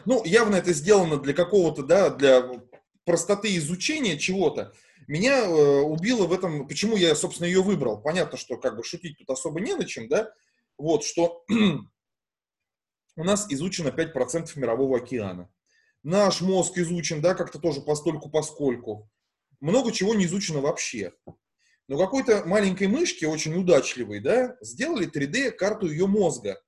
Ну, 0.04 0.22
явно 0.24 0.56
это 0.56 0.72
сделано 0.72 1.18
для 1.18 1.34
какого-то, 1.34 1.82
да, 1.82 2.10
для 2.10 2.48
простоты 3.04 3.56
изучения 3.56 4.16
чего-то. 4.16 4.72
Меня 5.08 5.42
э, 5.42 5.80
убило 5.80 6.26
в 6.26 6.32
этом, 6.34 6.68
почему 6.68 6.94
я, 6.94 7.14
собственно, 7.16 7.46
ее 7.46 7.62
выбрал. 7.62 8.00
Понятно, 8.02 8.36
что 8.36 8.58
как 8.58 8.76
бы 8.76 8.84
шутить 8.84 9.16
тут 9.16 9.30
особо 9.30 9.58
не 9.58 9.74
на 9.74 9.86
чем, 9.86 10.06
да? 10.06 10.30
Вот, 10.76 11.02
что 11.02 11.44
у 13.16 13.24
нас 13.24 13.50
изучено 13.50 13.88
5% 13.88 14.50
мирового 14.56 14.98
океана. 14.98 15.50
Наш 16.02 16.42
мозг 16.42 16.76
изучен, 16.76 17.22
да, 17.22 17.34
как-то 17.34 17.58
тоже 17.58 17.80
постольку 17.80 18.30
поскольку. 18.30 19.10
Много 19.60 19.92
чего 19.92 20.14
не 20.14 20.26
изучено 20.26 20.60
вообще. 20.60 21.14
Но 21.88 21.96
какой-то 21.96 22.44
маленькой 22.44 22.88
мышке, 22.88 23.26
очень 23.26 23.54
удачливой, 23.54 24.20
да, 24.20 24.58
сделали 24.60 25.10
3D-карту 25.10 25.86
ее 25.86 26.06
мозга. 26.06 26.60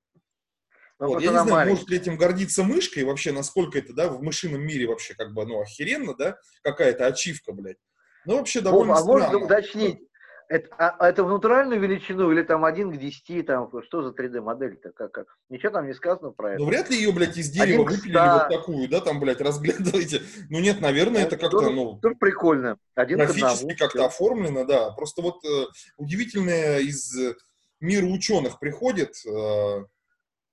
Ну, 0.99 1.09
вот, 1.09 1.21
я 1.21 1.27
не 1.27 1.33
знаю, 1.33 1.47
маленькая. 1.47 1.73
может 1.73 1.89
ли 1.89 1.97
этим 1.97 2.17
гордиться 2.17 2.63
мышкой 2.63 3.03
вообще, 3.03 3.31
насколько 3.31 3.77
это, 3.77 3.93
да, 3.93 4.09
в 4.09 4.23
мышином 4.23 4.61
мире 4.61 4.87
вообще 4.87 5.13
как 5.13 5.33
бы, 5.33 5.45
ну, 5.45 5.61
охеренно, 5.61 6.15
да, 6.15 6.37
какая-то 6.63 7.05
ачивка, 7.05 7.53
блядь. 7.53 7.77
Ну, 8.25 8.37
вообще 8.37 8.61
довольно 8.61 8.93
О, 8.93 8.97
А 8.99 9.03
можно 9.03 9.37
уточнить, 9.37 9.99
это, 10.51 10.67
а, 10.77 11.07
это 11.07 11.23
в 11.23 11.29
натуральную 11.29 11.79
величину 11.79 12.29
или 12.29 12.43
там 12.43 12.65
1 12.65 12.91
к 12.91 12.97
10, 12.97 13.45
там, 13.45 13.71
что 13.83 14.03
за 14.03 14.09
3D-модель-то? 14.09 14.91
Как, 14.91 15.11
как? 15.13 15.27
Ничего 15.47 15.71
там 15.71 15.87
не 15.87 15.93
сказано 15.93 16.31
про 16.31 16.51
это. 16.51 16.59
Ну, 16.59 16.67
вряд 16.67 16.89
ли 16.89 16.97
ее, 16.97 17.13
блядь, 17.13 17.37
из 17.37 17.49
дерева 17.49 17.83
выпилили 17.83 18.17
вот 18.17 18.49
такую, 18.49 18.89
да, 18.89 18.99
там, 18.99 19.21
блядь, 19.21 19.39
разглядываете. 19.41 20.21
Ну, 20.49 20.59
нет, 20.59 20.81
наверное, 20.81 21.21
это, 21.21 21.35
это 21.35 21.47
как-то, 21.47 21.69
ну... 21.69 21.99
Тоже 22.01 22.15
прикольно. 22.15 22.77
Один 22.95 23.19
графически 23.19 23.75
как-то 23.75 24.05
оформлено, 24.05 24.65
да. 24.65 24.91
Просто 24.91 25.21
вот 25.21 25.37
э, 25.45 25.67
удивительное 25.95 26.79
из 26.79 27.15
мира 27.79 28.05
ученых 28.05 28.59
приходит, 28.59 29.15
э, 29.25 29.85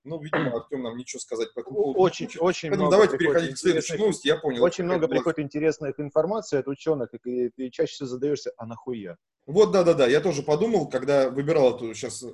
ну, 0.08 0.20
видимо, 0.20 0.56
Артем 0.56 0.82
нам 0.82 0.96
ничего 0.96 1.20
сказать 1.20 1.52
по 1.54 1.60
этому 1.60 1.76
поводу. 1.76 2.00
Очень, 2.00 2.26
очень 2.38 2.70
Поэтому 2.70 2.88
много 2.88 2.90
давайте 2.90 3.18
переходить 3.18 3.54
к 3.54 3.58
следующей 3.58 3.98
новости, 3.98 4.26
я 4.26 4.36
понял. 4.36 4.62
Очень 4.62 4.84
много 4.84 5.06
приходит 5.08 5.38
интересных 5.38 6.00
информации 6.00 6.58
от 6.58 6.68
ученых, 6.68 7.10
и 7.24 7.50
ты 7.50 7.70
чаще 7.70 7.92
всего 7.92 8.08
задаешься, 8.08 8.52
а 8.56 8.66
нахуя? 8.66 9.16
Вот, 9.46 9.72
да-да-да, 9.72 10.06
я 10.06 10.20
тоже 10.20 10.42
подумал, 10.42 10.88
когда 10.88 11.30
выбирал 11.30 11.76
эту 11.76 11.94
сейчас... 11.94 12.24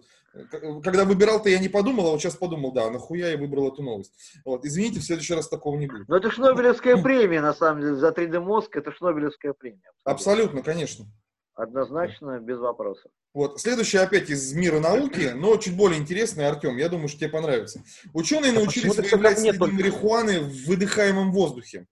Когда 0.83 1.05
выбирал-то 1.05 1.49
я 1.49 1.61
не 1.61 1.69
подумал, 1.69 2.09
а 2.09 2.11
вот 2.11 2.21
сейчас 2.21 2.35
подумал, 2.35 2.73
да, 2.73 2.91
нахуя 2.91 3.29
я 3.31 3.39
выбрал 3.39 3.73
эту 3.73 3.85
новость. 3.85 4.13
Вот, 4.45 4.65
извините, 4.65 4.99
в 4.99 5.05
следующий 5.05 5.35
раз 5.35 5.49
такого 5.49 5.79
не 5.79 5.87
будет. 5.87 6.09
Ну, 6.09 6.17
это 6.17 6.29
ж 6.31 6.39
Нобелевская 6.39 6.97
премия, 7.03 7.41
на 7.41 7.55
самом 7.55 7.83
деле, 7.83 7.95
за 7.95 8.09
3D-мозг, 8.09 8.77
это 8.77 8.91
ж 8.91 9.01
Нобелевская 9.01 9.53
премия. 9.53 9.93
Абсолютно, 10.03 10.63
конечно. 10.63 11.07
Однозначно, 11.55 12.41
без 12.41 12.59
вопросов. 12.59 13.11
Вот. 13.33 13.61
Следующее 13.61 14.03
опять 14.03 14.29
из 14.29 14.53
мира 14.55 14.81
науки, 14.81 15.33
но 15.35 15.57
чуть 15.57 15.77
более 15.77 16.01
интересный, 16.01 16.47
Артем, 16.49 16.77
я 16.77 16.89
думаю, 16.89 17.09
что 17.09 17.21
тебе 17.21 17.31
понравится. 17.31 17.83
Ученые 18.13 18.51
а 18.53 18.55
научились 18.57 18.97
выявлять 18.97 19.39
следы 19.39 19.59
только... 19.59 19.75
марихуаны 19.75 20.41
в 20.41 20.67
выдыхаемом 20.67 21.33
воздухе. 21.33 21.87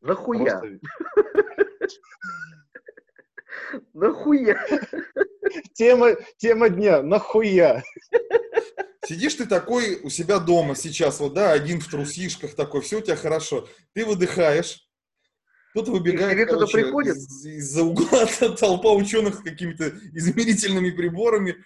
Нахуя? 0.00 0.62
Нахуя? 3.94 4.58
Тема, 5.74 6.14
тема 6.38 6.68
дня. 6.68 7.02
Нахуя? 7.02 7.82
Сидишь 9.06 9.34
ты 9.34 9.46
такой 9.46 10.00
у 10.02 10.10
себя 10.10 10.38
дома 10.40 10.74
сейчас, 10.74 11.20
вот, 11.20 11.34
да, 11.34 11.52
один 11.52 11.80
в 11.80 11.88
трусишках 11.88 12.54
такой, 12.56 12.80
все 12.80 12.98
у 12.98 13.00
тебя 13.00 13.14
хорошо. 13.14 13.68
Ты 13.92 14.04
выдыхаешь, 14.04 14.80
кто-то 15.70 15.92
выбегает, 15.92 16.48
короче, 16.48 16.72
приходит? 16.72 17.16
из- 17.16 17.46
из-за 17.46 17.84
угла 17.84 18.26
толпа 18.58 18.92
ученых 18.92 19.36
с 19.36 19.38
какими-то 19.42 19.90
измерительными 20.12 20.90
приборами. 20.90 21.56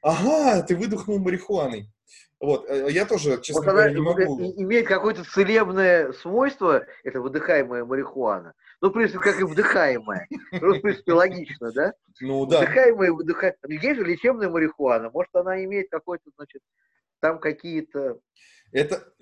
Ага, 0.00 0.62
ты 0.62 0.74
выдохнул 0.74 1.18
марихуаной. 1.18 1.90
Вот, 2.40 2.64
э, 2.68 2.90
я 2.90 3.04
тоже, 3.04 3.38
честно 3.42 3.62
вот 3.62 3.70
говоря, 3.70 3.92
не 3.92 4.00
могу. 4.00 4.40
Имеет 4.56 4.86
какое-то 4.86 5.24
целебное 5.24 6.12
свойство, 6.12 6.86
это 7.04 7.20
выдыхаемая 7.20 7.84
марихуана. 7.84 8.54
Ну, 8.80 8.88
в 8.88 8.92
принципе, 8.92 9.18
как 9.18 9.38
и 9.38 9.44
вдыхаемая. 9.44 10.26
Ну, 10.52 10.74
в 10.74 10.80
принципе, 10.80 11.12
логично, 11.12 11.70
да? 11.72 11.92
Ну, 12.20 12.46
да. 12.46 12.62
Вдыхаемая 12.62 13.12
выдыхаемая. 13.12 13.58
Есть 13.68 14.00
же 14.00 14.06
лечебная 14.06 14.48
марихуана. 14.48 15.10
Может, 15.10 15.34
она 15.34 15.62
имеет 15.64 15.90
какой-то, 15.90 16.30
значит, 16.36 16.62
там 17.20 17.38
какие-то... 17.38 18.18
Это... 18.72 19.12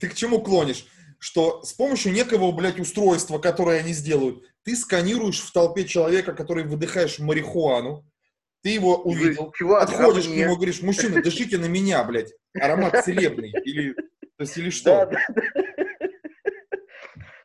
Ты 0.00 0.08
к 0.08 0.14
чему 0.14 0.40
клонишь? 0.40 0.86
Что 1.18 1.62
с 1.62 1.74
помощью 1.74 2.12
некого, 2.12 2.50
блядь, 2.52 2.80
устройства, 2.80 3.38
которое 3.38 3.80
они 3.80 3.92
сделают, 3.92 4.42
ты 4.64 4.74
сканируешь 4.74 5.40
в 5.40 5.52
толпе 5.52 5.84
человека, 5.84 6.32
который 6.32 6.64
выдыхаешь 6.64 7.18
марихуану, 7.18 8.04
ты 8.62 8.70
его 8.70 8.96
увидел, 9.02 9.52
Чувак, 9.52 9.88
подходишь 9.88 10.26
а 10.26 10.30
к 10.30 10.32
нему 10.32 10.52
и 10.52 10.56
говоришь, 10.56 10.82
мужчина, 10.82 11.20
дышите 11.20 11.58
на 11.58 11.66
меня, 11.66 12.02
блядь, 12.04 12.32
аромат 12.54 13.04
целебный, 13.04 13.50
или, 13.64 13.92
то 13.92 14.40
есть, 14.40 14.56
или 14.56 14.70
что? 14.70 15.06
Да, 15.06 15.06
да. 15.06 15.20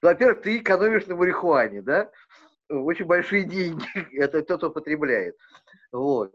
Во-первых, 0.02 0.42
ты 0.44 0.58
экономишь 0.58 1.08
на 1.08 1.16
марихуане, 1.16 1.82
да? 1.82 2.12
Очень 2.70 3.06
большие 3.06 3.46
деньги, 3.46 3.84
это 4.14 4.44
тот, 4.44 4.60
кто 4.60 4.70
потребляет. 4.70 5.36
Вот. 5.92 6.34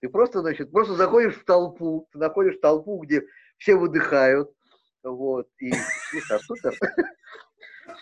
Ты 0.00 0.08
просто, 0.08 0.40
значит, 0.40 0.70
просто 0.70 0.94
заходишь 0.94 1.34
в 1.34 1.44
толпу, 1.44 2.08
ты 2.12 2.18
находишь 2.18 2.58
толпу, 2.60 2.98
где 2.98 3.22
все 3.56 3.76
выдыхают, 3.76 4.52
вот, 5.02 5.48
и, 5.58 5.72
слушай, 6.10 6.36
а 6.36 6.38
Супер. 6.40 6.78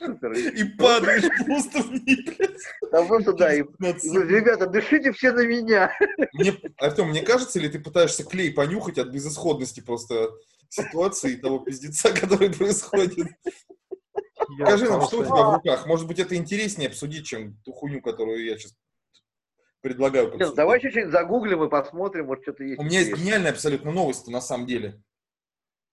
И 0.00 0.64
падаешь 0.76 1.24
просто 1.44 1.82
в 1.82 1.92
них. 1.92 2.36
Там 2.90 3.06
просто, 3.06 3.32
да, 3.32 3.54
и, 3.54 3.62
ребята, 3.80 4.66
дышите 4.66 5.12
все 5.12 5.32
на 5.32 5.46
меня. 5.46 5.92
Мне, 6.32 6.54
Артем, 6.78 7.08
мне 7.08 7.22
кажется, 7.22 7.58
или 7.58 7.68
ты 7.68 7.78
пытаешься 7.78 8.24
клей 8.24 8.52
понюхать 8.52 8.98
от 8.98 9.08
безысходности 9.08 9.80
просто 9.80 10.30
ситуации 10.68 11.32
и 11.32 11.36
того 11.36 11.60
пиздеца, 11.60 12.12
который 12.20 12.52
происходит? 12.52 13.28
Я 14.58 14.66
Скажи 14.66 14.88
нам, 14.88 15.02
что 15.02 15.18
у 15.20 15.24
тебя 15.24 15.42
в 15.42 15.54
руках? 15.54 15.86
Может 15.86 16.06
быть, 16.06 16.18
это 16.18 16.36
интереснее 16.36 16.88
обсудить, 16.88 17.26
чем 17.26 17.56
ту 17.64 17.72
хуйню, 17.72 18.00
которую 18.00 18.44
я 18.44 18.56
сейчас 18.56 18.74
предлагаю. 19.80 20.36
Нет, 20.36 20.54
давай 20.54 20.80
чуть-чуть 20.80 21.10
загуглим 21.10 21.64
и 21.64 21.68
посмотрим, 21.70 22.26
может, 22.26 22.42
что-то 22.42 22.64
есть. 22.64 22.78
У 22.78 22.84
меня 22.84 23.00
есть 23.00 23.16
гениальная 23.16 23.52
абсолютно 23.52 23.92
новость 23.92 24.28
на 24.28 24.40
самом 24.40 24.66
деле. 24.66 25.00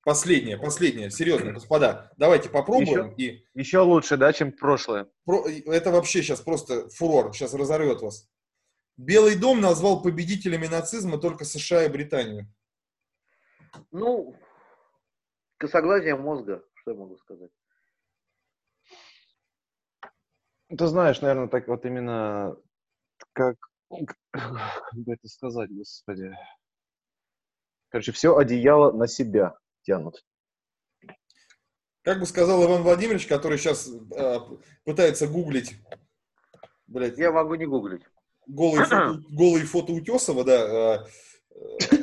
Последняя, 0.04 0.58
последняя, 0.58 1.10
серьезно, 1.10 1.54
господа. 1.54 2.12
Давайте 2.18 2.50
попробуем. 2.50 3.16
Еще, 3.16 3.36
и... 3.36 3.48
еще 3.54 3.80
лучше, 3.80 4.18
да, 4.18 4.34
чем 4.34 4.52
прошлое. 4.52 5.10
Про... 5.24 5.48
Это 5.48 5.92
вообще 5.92 6.22
сейчас 6.22 6.42
просто 6.42 6.90
фурор, 6.90 7.34
сейчас 7.34 7.54
разорвет 7.54 8.02
вас. 8.02 8.30
Белый 8.98 9.38
дом 9.38 9.62
назвал 9.62 10.02
победителями 10.02 10.68
нацизма 10.68 11.18
только 11.20 11.46
США 11.46 11.86
и 11.86 11.90
Британию. 11.90 12.54
Ну, 13.92 14.36
косоглазие 15.58 16.18
мозга, 16.18 16.66
что 16.74 16.92
я 16.92 16.98
могу 16.98 17.16
сказать. 17.16 17.52
Ты 20.68 20.88
знаешь, 20.88 21.22
наверное, 21.22 21.48
так 21.48 21.70
вот 21.70 21.86
именно 21.86 22.58
как, 23.32 23.56
как 23.90 24.18
бы 24.96 25.14
это 25.14 25.28
сказать, 25.30 25.72
господи. 25.72 26.36
Короче, 27.88 28.12
все 28.12 28.36
одеяло 28.36 28.92
на 28.92 29.08
себя 29.08 29.58
тянут. 29.84 30.24
Как 32.02 32.20
бы 32.20 32.26
сказал 32.26 32.66
Иван 32.66 32.84
Владимирович, 32.84 33.28
который 33.28 33.58
сейчас 33.58 33.88
э, 33.88 34.40
пытается 34.84 35.28
гуглить. 35.28 35.76
Блядь, 36.88 37.18
Я 37.18 37.32
могу 37.32 37.56
не 37.56 37.66
гуглить. 37.66 38.04
Голые 38.46 38.86
фото, 38.86 39.24
голые 39.30 39.66
фото 39.66 39.94
Утесова, 39.94 40.44
да. 40.44 41.06
Э, 41.50 41.98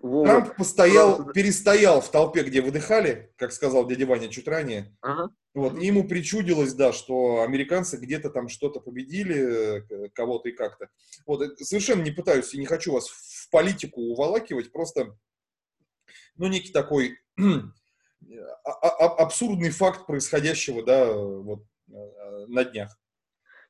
вот. 0.00 0.26
Трамп 0.26 0.56
постоял, 0.56 1.16
Просто... 1.16 1.32
перестоял 1.32 2.00
в 2.00 2.10
толпе, 2.10 2.42
где 2.42 2.60
выдыхали, 2.60 3.32
как 3.36 3.52
сказал 3.52 3.86
дядя 3.86 4.06
Ваня 4.06 4.28
чуть 4.28 4.48
ранее. 4.48 4.96
Ага. 5.00 5.30
Вот, 5.54 5.78
и 5.78 5.86
ему 5.86 6.06
причудилось, 6.06 6.74
да, 6.74 6.92
что 6.92 7.42
американцы 7.42 7.96
где-то 7.96 8.30
там 8.30 8.48
что-то 8.48 8.80
победили, 8.80 10.06
э, 10.06 10.08
кого-то 10.14 10.48
и 10.48 10.52
как-то. 10.52 10.88
Вот, 11.26 11.58
совершенно 11.58 12.02
не 12.02 12.10
пытаюсь 12.10 12.54
и 12.54 12.58
не 12.58 12.66
хочу 12.66 12.92
вас 12.92 13.08
в 13.48 13.50
политику 13.50 14.00
уволакивать, 14.02 14.70
просто, 14.70 15.16
ну, 16.36 16.48
некий 16.48 16.70
такой 16.70 17.18
а, 17.38 18.70
а, 18.70 19.06
абсурдный 19.22 19.70
факт 19.70 20.06
происходящего, 20.06 20.82
да, 20.84 21.12
вот 21.12 21.64
на 21.86 22.64
днях. 22.64 22.96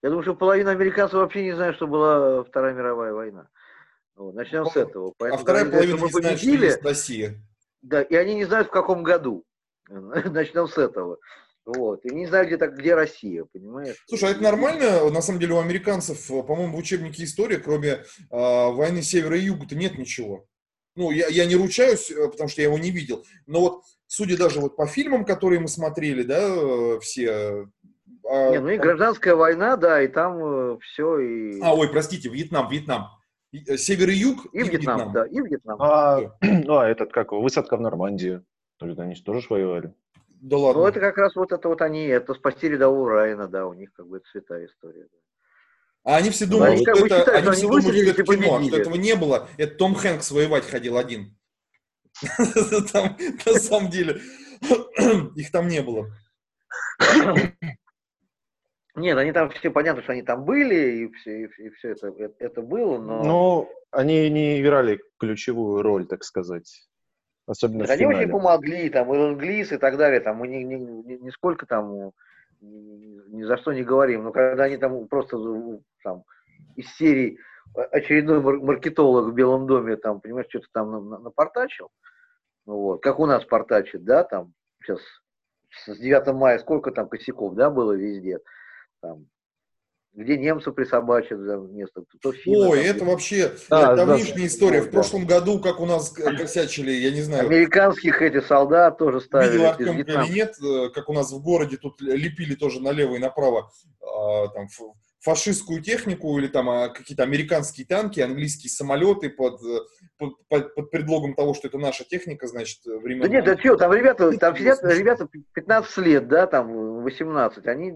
Я 0.03 0.11
думаю, 0.11 0.25
что 0.25 0.35
половина 0.35 0.73
американцев 0.73 1.15
вообще 1.15 1.45
не 1.45 1.53
знает, 1.53 1.77
что 1.77 1.87
была 1.87 2.45
Вторая 2.45 2.75
мировая 2.75 3.13
война. 3.13 3.49
Вот, 4.17 4.35
начнем 4.35 4.67
с 4.67 4.77
этого. 4.77 5.13
Поэтому, 5.17 5.41
а 5.41 5.43
вторая 5.43 5.65
половина 5.65 5.97
не 5.97 6.11
знает, 6.11 6.41
что 6.41 6.89
Россия. 6.89 7.41
Да, 7.83 8.03
и 8.03 8.15
они 8.17 8.35
не 8.35 8.45
знают, 8.45 8.69
в 8.69 8.73
каком 8.73 9.05
году. 9.05 9.45
Начнем 9.89 10.67
с 10.67 10.77
этого. 10.77 11.19
Вот. 11.69 12.03
И 12.07 12.15
не 12.15 12.27
знаю, 12.27 12.47
где, 12.47 12.57
так, 12.57 12.79
где 12.79 12.95
Россия, 12.95 13.45
понимаешь? 13.45 14.03
Слушай, 14.07 14.31
а 14.31 14.33
это 14.33 14.43
нормально? 14.43 15.11
На 15.11 15.21
самом 15.21 15.39
деле 15.39 15.53
у 15.53 15.59
американцев, 15.59 16.27
по-моему, 16.27 16.75
в 16.75 16.79
учебнике 16.79 17.25
истории, 17.25 17.59
кроме 17.59 17.89
э, 17.91 18.01
войны 18.31 19.03
севера 19.03 19.37
и 19.37 19.43
юга-то 19.43 19.77
нет 19.77 19.99
ничего. 19.99 20.47
Ну, 20.97 21.11
я, 21.11 21.29
я 21.29 21.45
не 21.45 21.57
ручаюсь, 21.57 22.11
э, 22.11 22.29
потому 22.29 22.49
что 22.49 22.63
я 22.63 22.69
его 22.69 22.79
не 22.79 22.91
видел. 22.91 23.23
Но 23.47 23.61
вот, 23.61 23.83
судя 24.07 24.39
даже 24.39 24.61
вот 24.61 24.77
по 24.77 24.87
фильмам, 24.87 25.27
которые 25.27 25.61
мы 25.61 25.69
смотрели, 25.69 26.23
да, 26.23 26.41
э, 26.41 27.01
все... 27.01 27.69
А, 28.27 28.51
не, 28.51 28.61
ну 28.61 28.69
и 28.71 28.79
гражданская 28.79 29.35
война, 29.35 29.77
да, 29.77 30.01
и 30.01 30.09
там 30.09 30.39
э, 30.43 30.79
все. 30.81 31.19
И... 31.19 31.61
А, 31.61 31.75
ой, 31.75 31.91
простите, 31.91 32.31
Вьетнам, 32.31 32.71
Вьетнам. 32.71 33.09
Э, 33.53 33.77
север 33.77 34.09
и 34.09 34.15
юг 34.15 34.47
и, 34.55 34.61
и 34.61 34.63
Вьетнам, 34.63 34.97
Вьетнам, 34.97 35.13
да, 35.13 35.27
и 35.27 35.41
Вьетнам. 35.43 35.83
А, 35.83 36.21
ну, 36.41 36.79
а 36.79 36.89
этот 36.89 37.13
как, 37.13 37.33
высадка 37.33 37.77
в 37.77 37.83
Нормандии. 37.83 38.41
Только 38.79 39.03
они 39.03 39.17
тоже 39.17 39.47
воевали. 39.51 39.93
Да 40.41 40.57
ладно. 40.57 40.83
Ну, 40.83 40.89
это 40.89 41.01
как 41.01 41.17
раз 41.19 41.35
вот 41.37 41.53
это 41.53 41.69
вот 41.69 41.83
они, 41.83 42.07
это 42.07 42.35
спасти 42.35 42.69
рядового 42.69 43.11
Райана, 43.11 43.49
да, 43.49 43.67
у 43.67 43.75
них 43.75 43.93
как 43.93 44.07
бы 44.07 44.19
это 44.19 44.27
святая 44.29 44.67
история. 44.67 45.03
Да. 45.03 45.19
А 46.05 46.17
они 46.17 46.31
все 46.31 46.47
думают, 46.47 46.75
они, 46.75 46.83
что, 46.83 46.93
это, 46.93 47.19
считают, 47.19 47.47
они 47.47 47.57
все 47.57 47.67
думают, 47.67 47.85
что 47.85 48.11
это 48.11 48.25
кино, 48.25 48.63
что 48.63 48.77
этого 48.79 48.95
не 48.95 49.15
было. 49.17 49.49
Это 49.59 49.75
Том 49.75 49.95
Хэнкс 49.95 50.31
воевать 50.31 50.65
ходил 50.65 50.97
один. 50.97 51.37
На 52.39 53.55
самом 53.55 53.91
деле, 53.91 54.21
их 55.37 55.51
там 55.51 55.69
не 55.69 55.83
было. 55.83 56.11
Нет, 58.95 59.17
они 59.17 59.33
там 59.33 59.51
все 59.51 59.71
понятно, 59.71 60.03
что 60.03 60.13
они 60.13 60.23
там 60.23 60.45
были, 60.45 61.05
и 61.05 61.13
все, 61.13 61.45
и 61.45 61.71
все 61.71 61.91
это, 61.91 62.13
это 62.39 62.63
было, 62.63 62.99
но... 62.99 63.23
Ну, 63.23 63.71
они 63.93 64.29
не 64.29 64.61
играли 64.61 65.01
ключевую 65.19 65.83
роль, 65.83 66.07
так 66.07 66.25
сказать. 66.25 66.88
Особенно 67.49 67.85
Они 67.85 68.05
очень 68.05 68.31
помогли, 68.31 68.91
там, 68.91 69.13
и 69.13 69.17
английс 69.17 69.73
и 69.73 69.79
так 69.79 69.97
далее, 69.97 70.21
там, 70.21 70.37
мы 70.37 70.49
ни, 70.49 70.59
ни, 70.59 70.75
ни, 70.75 71.15
нисколько 71.15 71.65
там 71.65 72.13
ни, 72.61 73.35
ни 73.35 73.43
за 73.43 73.57
что 73.57 73.73
не 73.73 73.83
говорим, 73.83 74.25
но 74.25 74.33
когда 74.33 74.65
они 74.65 74.77
там 74.77 75.09
просто 75.09 75.39
там, 76.05 76.25
из 76.77 76.95
серии 76.97 77.39
очередной 77.75 78.41
маркетолог 78.41 79.33
в 79.33 79.35
Белом 79.35 79.67
доме, 79.67 79.97
там, 79.97 80.21
понимаешь, 80.21 80.49
что-то 80.51 80.67
там 80.73 81.09
напортачил, 81.23 81.89
ну, 82.67 82.75
вот, 82.75 83.03
как 83.03 83.19
у 83.19 83.25
нас 83.25 83.47
портачит, 83.47 84.05
да, 84.05 84.25
там, 84.25 84.53
сейчас 84.83 85.01
с 85.71 85.97
9 85.97 86.35
мая 86.35 86.59
сколько 86.59 86.91
там 86.91 87.09
косяков, 87.09 87.55
да, 87.55 87.71
было 87.71 87.93
везде, 87.93 88.41
там, 89.01 89.27
где 90.19 90.37
немцев 90.37 90.75
присобачат 90.75 91.39
за 91.39 91.57
место, 91.57 92.03
то 92.21 92.33
финны. 92.33 92.71
Ой, 92.71 92.85
это 92.85 93.05
вообще 93.05 93.53
да, 93.71 93.95
давнишняя 93.95 94.37
да, 94.37 94.47
история. 94.47 94.81
Да, 94.81 94.89
в 94.89 94.91
прошлом 94.91 95.27
году, 95.27 95.61
как 95.61 95.79
у 95.79 95.87
нас 95.87 96.11
косячили, 96.11 96.91
я 96.91 97.13
не 97.13 97.23
знаю. 97.23 97.47
Американских 97.47 98.21
эти 98.21 98.41
солдат 98.41 98.99
тоже 98.99 99.21
ставили. 99.21 99.53
Видел 99.53 99.67
Артем 99.67 99.99
или 99.99 100.33
нет, 100.33 100.55
э, 100.61 100.89
как 100.93 101.09
у 101.09 101.13
нас 101.13 101.31
в 101.33 101.41
городе 101.41 101.77
тут 101.77 102.01
лепили 102.01 102.57
тоже 102.57 102.83
налево 102.83 103.15
и 103.15 103.19
направо 103.19 103.71
а, 104.03 104.49
там, 104.49 104.67
фашистскую 105.21 105.83
технику 105.83 106.37
или 106.39 106.49
там 106.49 106.69
а, 106.69 106.89
какие-то 106.89 107.23
американские 107.23 107.87
танки, 107.87 108.19
английские 108.19 108.71
самолеты 108.71 109.31
под, 109.31 109.63
э, 109.63 109.81
под, 110.19 110.35
под, 110.49 110.75
под 110.75 110.91
предлогом 110.91 111.35
того, 111.35 111.55
что 111.55 111.69
это 111.69 111.79
наша 111.79 112.05
техника, 112.05 112.49
значит, 112.49 112.81
времен... 112.85 113.23
Да 113.23 113.29
нет, 113.29 113.45
да 113.45 113.57
что, 113.57 113.77
там 113.77 113.93
ребята, 113.93 114.37
там 114.37 114.57
сидят 114.57 114.81
ребята 114.83 115.29
15 115.55 115.97
лет, 115.99 116.27
да, 116.27 116.49
там 116.49 117.03
18, 117.05 117.67
они, 117.69 117.93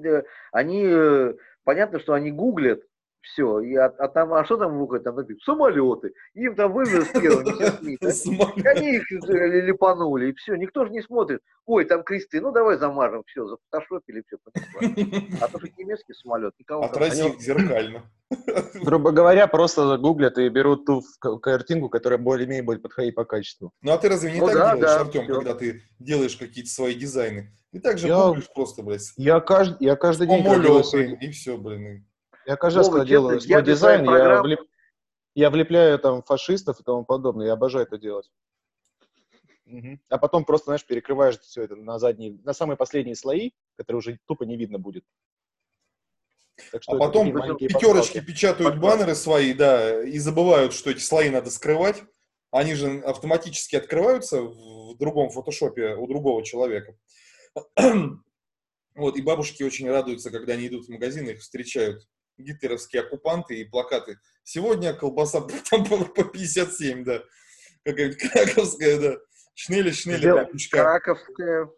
они 0.52 0.84
Понятно, 1.64 2.00
что 2.00 2.14
они 2.14 2.30
гуглят 2.30 2.82
все, 3.22 3.60
и, 3.60 3.74
а, 3.76 3.86
а, 3.86 4.08
там, 4.08 4.34
а 4.34 4.44
что 4.44 4.56
там 4.56 4.78
выходит? 4.78 5.04
Там 5.04 5.16
написано, 5.16 5.44
самолеты. 5.44 6.12
Им 6.34 6.54
там 6.54 6.72
вывез 6.72 7.08
первым, 7.08 7.46
Они 8.66 8.96
их 8.96 9.10
липанули, 9.10 10.30
и 10.30 10.34
все. 10.34 10.56
Никто 10.56 10.84
же 10.84 10.90
не 10.90 11.02
смотрит. 11.02 11.40
Ой, 11.64 11.84
там 11.84 12.02
кресты, 12.02 12.40
ну 12.40 12.52
давай 12.52 12.76
замажем, 12.76 13.22
все, 13.26 13.46
зафотошопили, 13.46 14.24
все. 14.26 14.36
А 15.40 15.48
то, 15.48 15.58
что 15.58 15.68
немецкий 15.78 16.14
самолет, 16.14 16.52
никого 16.58 16.84
Отразил 16.84 17.38
зеркально. 17.38 18.02
Грубо 18.82 19.12
говоря, 19.12 19.46
просто 19.46 19.96
гуглят 19.98 20.38
и 20.38 20.48
берут 20.48 20.84
ту 20.84 21.02
картинку, 21.40 21.88
которая 21.88 22.18
более-менее 22.18 22.64
будет 22.64 22.82
подходить 22.82 23.14
по 23.14 23.24
качеству. 23.24 23.72
Ну 23.82 23.92
а 23.92 23.98
ты 23.98 24.08
разве 24.08 24.32
не 24.32 24.40
ну, 24.40 24.46
так 24.46 24.56
да, 24.56 24.74
делаешь, 24.74 24.94
да, 24.94 25.00
Артем, 25.00 25.24
все. 25.24 25.34
когда 25.34 25.54
ты 25.54 25.82
делаешь 26.00 26.36
какие-то 26.36 26.70
свои 26.70 26.94
дизайны? 26.94 27.52
Ты 27.72 27.80
так 27.80 27.98
же 27.98 28.08
я, 28.08 28.34
просто, 28.54 28.82
блядь. 28.82 29.12
Я, 29.16 29.40
кажд, 29.40 29.76
я 29.80 29.96
каждый 29.96 30.26
день... 30.26 30.44
Самолеты, 30.44 31.18
и 31.20 31.30
все, 31.30 31.56
блин. 31.56 32.04
Я 32.46 32.56
каждый 32.56 32.78
раз, 32.78 32.88
когда 32.88 33.04
делаю 33.04 33.40
свой 33.40 33.62
дизайн, 33.62 34.04
я, 34.04 34.42
влеп... 34.42 34.60
я 35.34 35.50
влепляю 35.50 35.98
там 35.98 36.22
фашистов 36.22 36.80
и 36.80 36.82
тому 36.82 37.04
подобное. 37.04 37.46
Я 37.46 37.52
обожаю 37.52 37.86
это 37.86 37.98
делать. 37.98 38.30
Угу. 39.66 39.98
А 40.08 40.18
потом 40.18 40.44
просто, 40.44 40.66
знаешь, 40.66 40.84
перекрываешь 40.84 41.38
все 41.38 41.62
это 41.62 41.76
на 41.76 41.98
задние, 41.98 42.38
на 42.44 42.52
самые 42.52 42.76
последние 42.76 43.16
слои, 43.16 43.52
которые 43.76 43.98
уже 43.98 44.18
тупо 44.26 44.44
не 44.44 44.56
видно 44.56 44.78
будет. 44.78 45.04
а 46.86 46.96
потом 46.96 47.32
пятерочки 47.56 48.20
печатают 48.20 48.78
баннеры 48.78 49.14
свои, 49.14 49.54
да, 49.54 50.02
и 50.02 50.18
забывают, 50.18 50.74
что 50.74 50.90
эти 50.90 51.00
слои 51.00 51.30
надо 51.30 51.50
скрывать. 51.50 52.02
Они 52.50 52.74
же 52.74 53.00
автоматически 53.00 53.76
открываются 53.76 54.42
в 54.42 54.98
другом 54.98 55.30
фотошопе 55.30 55.94
у 55.94 56.06
другого 56.06 56.44
человека. 56.44 56.96
Вот, 58.94 59.16
и 59.16 59.22
бабушки 59.22 59.62
очень 59.62 59.88
радуются, 59.88 60.30
когда 60.30 60.52
они 60.52 60.68
идут 60.68 60.84
в 60.84 60.90
магазин, 60.90 61.26
их 61.26 61.40
встречают 61.40 62.06
гитлеровские 62.38 63.02
оккупанты 63.02 63.60
и 63.60 63.64
плакаты. 63.64 64.18
Сегодня 64.44 64.94
колбаса 64.94 65.40
там 65.70 65.84
по 65.84 66.24
57, 66.24 67.04
да. 67.04 67.22
Какая-нибудь 67.84 68.18
краковская, 68.18 69.00
да. 69.00 69.16
Шнели, 69.54 69.90
шнели, 69.90 70.30
папочка. 70.30 70.76
Краковская. 70.78 71.68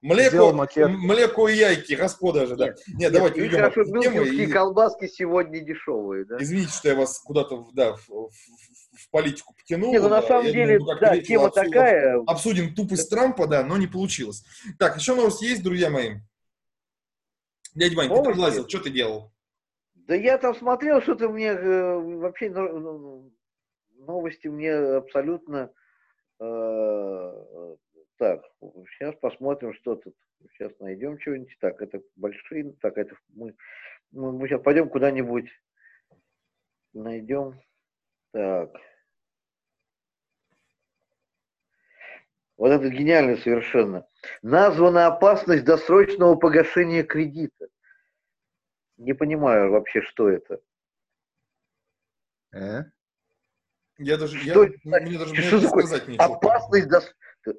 Млеко, 0.00 0.52
млеко 0.52 1.48
и 1.48 1.56
яйки, 1.56 1.94
распродажи, 1.94 2.54
да. 2.54 2.66
Нет, 2.66 2.78
нет 2.86 3.12
давайте 3.12 3.42
уйдем 3.42 3.64
от 3.64 3.74
темы. 3.74 4.28
И... 4.28 4.46
колбаски 4.46 5.08
сегодня 5.08 5.58
дешевые, 5.60 6.24
да? 6.24 6.36
Извините, 6.38 6.70
что 6.70 6.88
я 6.88 6.94
вас 6.94 7.18
куда-то, 7.18 7.66
да, 7.72 7.94
в, 7.94 8.08
в, 8.08 8.30
в 8.30 9.10
политику 9.10 9.54
потянул. 9.54 9.90
Нет, 9.90 10.02
ну, 10.02 10.08
на 10.08 10.22
самом 10.22 10.46
я 10.46 10.52
деле, 10.52 10.78
думаю, 10.78 11.00
да, 11.00 11.18
тема 11.18 11.46
обсудим, 11.46 11.70
такая. 11.72 12.22
Обсудим 12.28 12.74
тупость 12.74 13.10
Трампа, 13.10 13.48
да, 13.48 13.64
но 13.64 13.76
не 13.76 13.88
получилось. 13.88 14.44
Так, 14.78 14.98
еще 14.98 15.16
новость 15.16 15.42
есть, 15.42 15.64
друзья 15.64 15.90
мои? 15.90 16.16
Дядя 17.74 17.96
Вань, 17.96 18.08
ты 18.08 18.38
лазил, 18.38 18.68
что 18.68 18.78
ты 18.78 18.90
делал? 18.90 19.32
Да 20.08 20.14
я 20.14 20.38
там 20.38 20.54
смотрел, 20.54 21.02
что-то 21.02 21.28
мне 21.28 21.48
э, 21.48 21.98
вообще 21.98 22.48
ну, 22.48 23.30
новости 23.98 24.48
мне 24.48 24.72
абсолютно 24.72 25.70
э, 26.40 27.76
так. 28.16 28.42
Сейчас 28.90 29.14
посмотрим, 29.16 29.74
что 29.74 29.96
тут. 29.96 30.16
Сейчас 30.52 30.72
найдем 30.80 31.20
что-нибудь. 31.20 31.54
Так, 31.60 31.82
это 31.82 32.00
большие. 32.16 32.72
Так, 32.80 32.96
это 32.96 33.16
мы, 33.34 33.54
мы 34.12 34.48
сейчас 34.48 34.62
пойдем 34.62 34.88
куда-нибудь. 34.88 35.50
Найдем. 36.94 37.60
Так. 38.32 38.74
Вот 42.56 42.70
это 42.70 42.88
гениально 42.88 43.36
совершенно. 43.36 44.08
Названа 44.40 45.06
опасность 45.06 45.64
досрочного 45.64 46.34
погашения 46.36 47.02
кредита 47.02 47.68
не 48.98 49.14
понимаю 49.14 49.70
вообще, 49.70 50.02
что 50.02 50.28
это. 50.28 50.60
Э? 52.52 52.84
Я 53.98 54.16
даже, 54.16 54.38
что 54.38 54.62
я, 54.62 54.68
это? 54.68 54.78
мне 55.04 55.18
даже 55.18 55.34
что 55.34 55.60
такое? 55.60 55.84
сказать 55.84 56.08
ничего. 56.08 56.34
Опасность, 56.34 56.88
дос... 56.88 57.12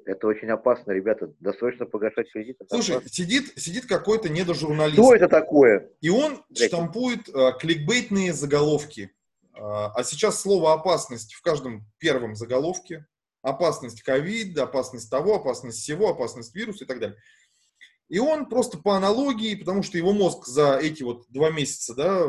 это 0.06 0.26
очень 0.26 0.48
опасно, 0.48 0.92
ребята, 0.92 1.32
досрочно 1.40 1.84
погашать 1.84 2.30
кредит. 2.32 2.56
Слушай, 2.68 2.96
опасно. 2.96 3.10
сидит, 3.10 3.58
сидит 3.58 3.86
какой-то 3.86 4.28
недожурналист. 4.28 4.94
Что 4.94 5.14
это 5.14 5.28
такое? 5.28 5.90
И 6.00 6.08
он 6.08 6.42
Дайте. 6.48 6.68
штампует 6.68 7.28
а, 7.34 7.52
кликбейтные 7.52 8.32
заголовки. 8.32 9.12
А, 9.52 9.92
а 9.94 10.02
сейчас 10.02 10.40
слово 10.40 10.72
опасность 10.72 11.34
в 11.34 11.42
каждом 11.42 11.86
первом 11.98 12.34
заголовке. 12.34 13.06
Опасность 13.42 14.02
ковид, 14.02 14.58
опасность 14.58 15.10
того, 15.10 15.36
опасность 15.36 15.78
всего, 15.78 16.10
опасность 16.10 16.54
вируса 16.54 16.84
и 16.84 16.86
так 16.86 17.00
далее. 17.00 17.18
И 18.10 18.18
он 18.18 18.46
просто 18.46 18.76
по 18.76 18.96
аналогии, 18.96 19.54
потому 19.54 19.84
что 19.84 19.96
его 19.96 20.12
мозг 20.12 20.46
за 20.46 20.76
эти 20.76 21.04
вот 21.04 21.26
два 21.28 21.50
месяца, 21.50 21.94
да, 21.94 22.26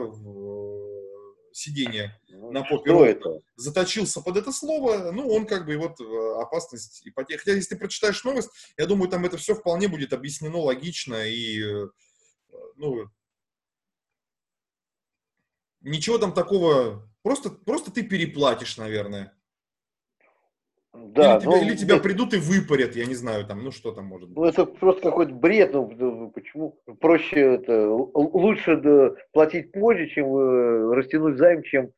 сидения 1.54 2.22
ну, 2.30 2.52
на 2.52 2.64
попе 2.64 2.92
робота, 2.92 3.42
заточился 3.56 4.22
под 4.22 4.38
это 4.38 4.52
слово, 4.52 5.12
ну, 5.12 5.28
он 5.28 5.48
как 5.48 5.66
бы 5.66 5.76
вот 5.78 6.00
э, 6.00 6.40
опасность 6.40 7.02
ипотеки. 7.06 7.40
Хотя, 7.40 7.54
если 7.54 7.74
ты 7.74 7.80
прочитаешь 7.80 8.24
новость, 8.24 8.52
я 8.78 8.86
думаю, 8.86 9.10
там 9.10 9.26
это 9.26 9.38
все 9.38 9.56
вполне 9.56 9.88
будет 9.88 10.14
объяснено 10.14 10.60
логично 10.60 11.28
и, 11.28 11.60
э, 11.60 11.88
ну, 12.76 13.10
ничего 15.82 16.20
там 16.20 16.32
такого, 16.32 17.10
просто, 17.24 17.50
просто 17.50 17.92
ты 17.92 18.04
переплатишь, 18.04 18.78
наверное. 18.78 19.36
Да, 21.14 21.38
или, 21.38 21.46
ну, 21.46 21.52
тебя, 21.52 21.62
или 21.66 21.76
тебя 21.76 21.94
нет. 21.96 22.04
придут 22.04 22.34
и 22.34 22.38
выпарят, 22.38 22.96
я 22.96 23.06
не 23.06 23.16
знаю, 23.16 23.46
там, 23.46 23.64
ну 23.64 23.72
что 23.72 23.92
там 23.92 24.06
может 24.06 24.30
быть. 24.30 24.38
Ну 24.38 24.46
это 24.46 24.66
просто 24.66 25.10
какой-то 25.10 25.34
бред, 25.34 25.74
ну, 25.74 25.92
ну 25.98 26.32
почему? 26.32 26.80
Проще 27.00 27.56
это, 27.56 27.90
лучше 27.90 28.78
да, 28.78 29.12
платить 29.34 29.72
позже, 29.74 30.08
чем 30.08 30.36
э, 30.36 30.94
растянуть 30.94 31.38
займ, 31.38 31.64
чем 31.64 31.92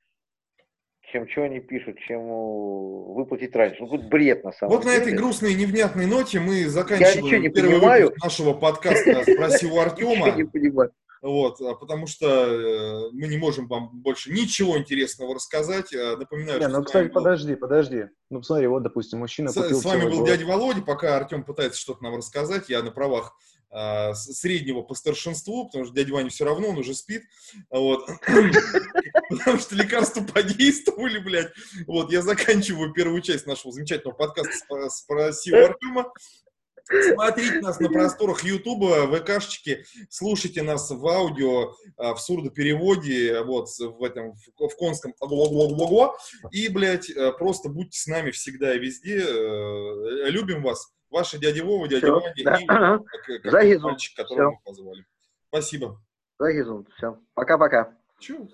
чем 1.12 1.30
что 1.30 1.44
они 1.44 1.60
пишут, 1.60 2.00
чем 2.08 2.22
э, 2.22 3.14
выплатить 3.14 3.56
раньше. 3.56 3.78
Ну, 3.82 3.88
тут 3.88 4.10
бред 4.10 4.44
на 4.44 4.52
самом 4.52 4.74
вот 4.74 4.82
деле. 4.82 4.96
Вот 4.96 5.00
на 5.00 5.04
этой 5.04 5.16
грустной 5.16 5.54
невнятной 5.54 6.08
ноте 6.08 6.40
мы 6.40 6.68
заканчиваем 6.68 7.44
не 7.44 7.50
первый 7.50 7.76
понимаю. 7.76 8.06
выпуск 8.06 8.24
нашего 8.24 8.54
подкаста 8.54 9.22
«Спроси 9.22 9.68
у 9.68 9.80
Артема». 9.80 10.90
Вот, 11.24 11.62
а 11.62 11.74
потому 11.74 12.06
что 12.06 12.28
э, 12.28 13.10
мы 13.14 13.28
не 13.28 13.38
можем 13.38 13.70
вам 13.70 14.02
больше 14.02 14.30
ничего 14.30 14.78
интересного 14.78 15.34
рассказать. 15.34 15.96
А, 15.96 16.18
напоминаю, 16.18 16.60
не, 16.60 16.68
ну, 16.68 16.84
кстати, 16.84 17.08
был... 17.08 17.14
подожди, 17.14 17.56
подожди. 17.56 18.10
Ну, 18.30 18.40
посмотри, 18.40 18.68
вот, 18.68 18.84
допустим, 18.84 19.20
мужчина 19.20 19.50
с, 19.50 19.54
купил... 19.54 19.80
С 19.80 19.86
вами 19.86 20.04
был 20.10 20.26
дядя 20.26 20.46
Володя, 20.46 20.82
пока 20.82 21.16
Артем 21.16 21.46
пытается 21.46 21.80
что-то 21.80 22.04
нам 22.04 22.18
рассказать, 22.18 22.68
я 22.68 22.84
на 22.84 22.92
правах 22.92 23.38
а, 23.72 24.14
среднего 24.16 24.82
по 24.82 24.96
старшинству, 24.96 25.68
потому 25.68 25.86
что 25.86 25.96
дядя 25.96 26.14
Ваня 26.14 26.30
все 26.30 26.44
равно, 26.44 26.68
он 26.68 26.78
уже 26.78 26.94
спит, 26.94 27.24
вот, 27.70 28.06
потому 29.30 29.60
что 29.60 29.76
лекарства 29.76 30.26
подействовали, 30.26 31.20
блядь. 31.20 31.54
Вот, 31.88 32.12
я 32.12 32.22
заканчиваю 32.22 32.92
первую 32.92 33.22
часть 33.22 33.48
нашего 33.48 33.72
замечательного 33.72 34.18
подкаста 34.18 34.90
«Спроси 34.90 35.54
у 35.54 35.64
Артема». 35.64 36.12
Смотрите 36.86 37.62
нас 37.62 37.80
на 37.80 37.90
просторах 37.90 38.44
Ютуба, 38.44 39.08
ВКшечки, 39.08 39.86
слушайте 40.10 40.64
нас 40.64 40.90
в 40.92 41.08
аудио, 41.08 41.74
а, 41.98 42.14
в 42.14 42.22
сурдопереводе, 42.22 43.42
вот, 43.44 43.70
в 43.80 44.04
этом, 44.04 44.34
в 44.58 44.76
конском 44.76 45.14
и, 46.52 46.68
блядь, 46.68 47.10
э, 47.10 47.32
просто 47.34 47.70
будьте 47.70 48.00
с 48.00 48.08
нами 48.08 48.32
всегда 48.32 48.76
и 48.76 48.80
везде. 48.80 49.20
Э, 49.20 50.30
любим 50.30 50.62
вас. 50.62 50.94
Ваши 51.10 51.38
дядя 51.38 51.64
Вова, 51.64 51.88
дядя 51.88 52.08
Все, 52.08 52.20
Ваня 52.20 52.34
да. 52.44 52.58
и 52.58 52.66
как, 52.66 53.06
как 53.44 53.82
мальчик, 53.82 54.16
которого 54.18 54.50
Все. 54.50 54.58
мы 54.58 54.60
позвали. 54.66 55.06
Спасибо. 55.50 56.02
Загизун. 56.40 56.88
Все. 56.98 57.20
Пока-пока. 57.36 57.96
Чё? 58.20 58.48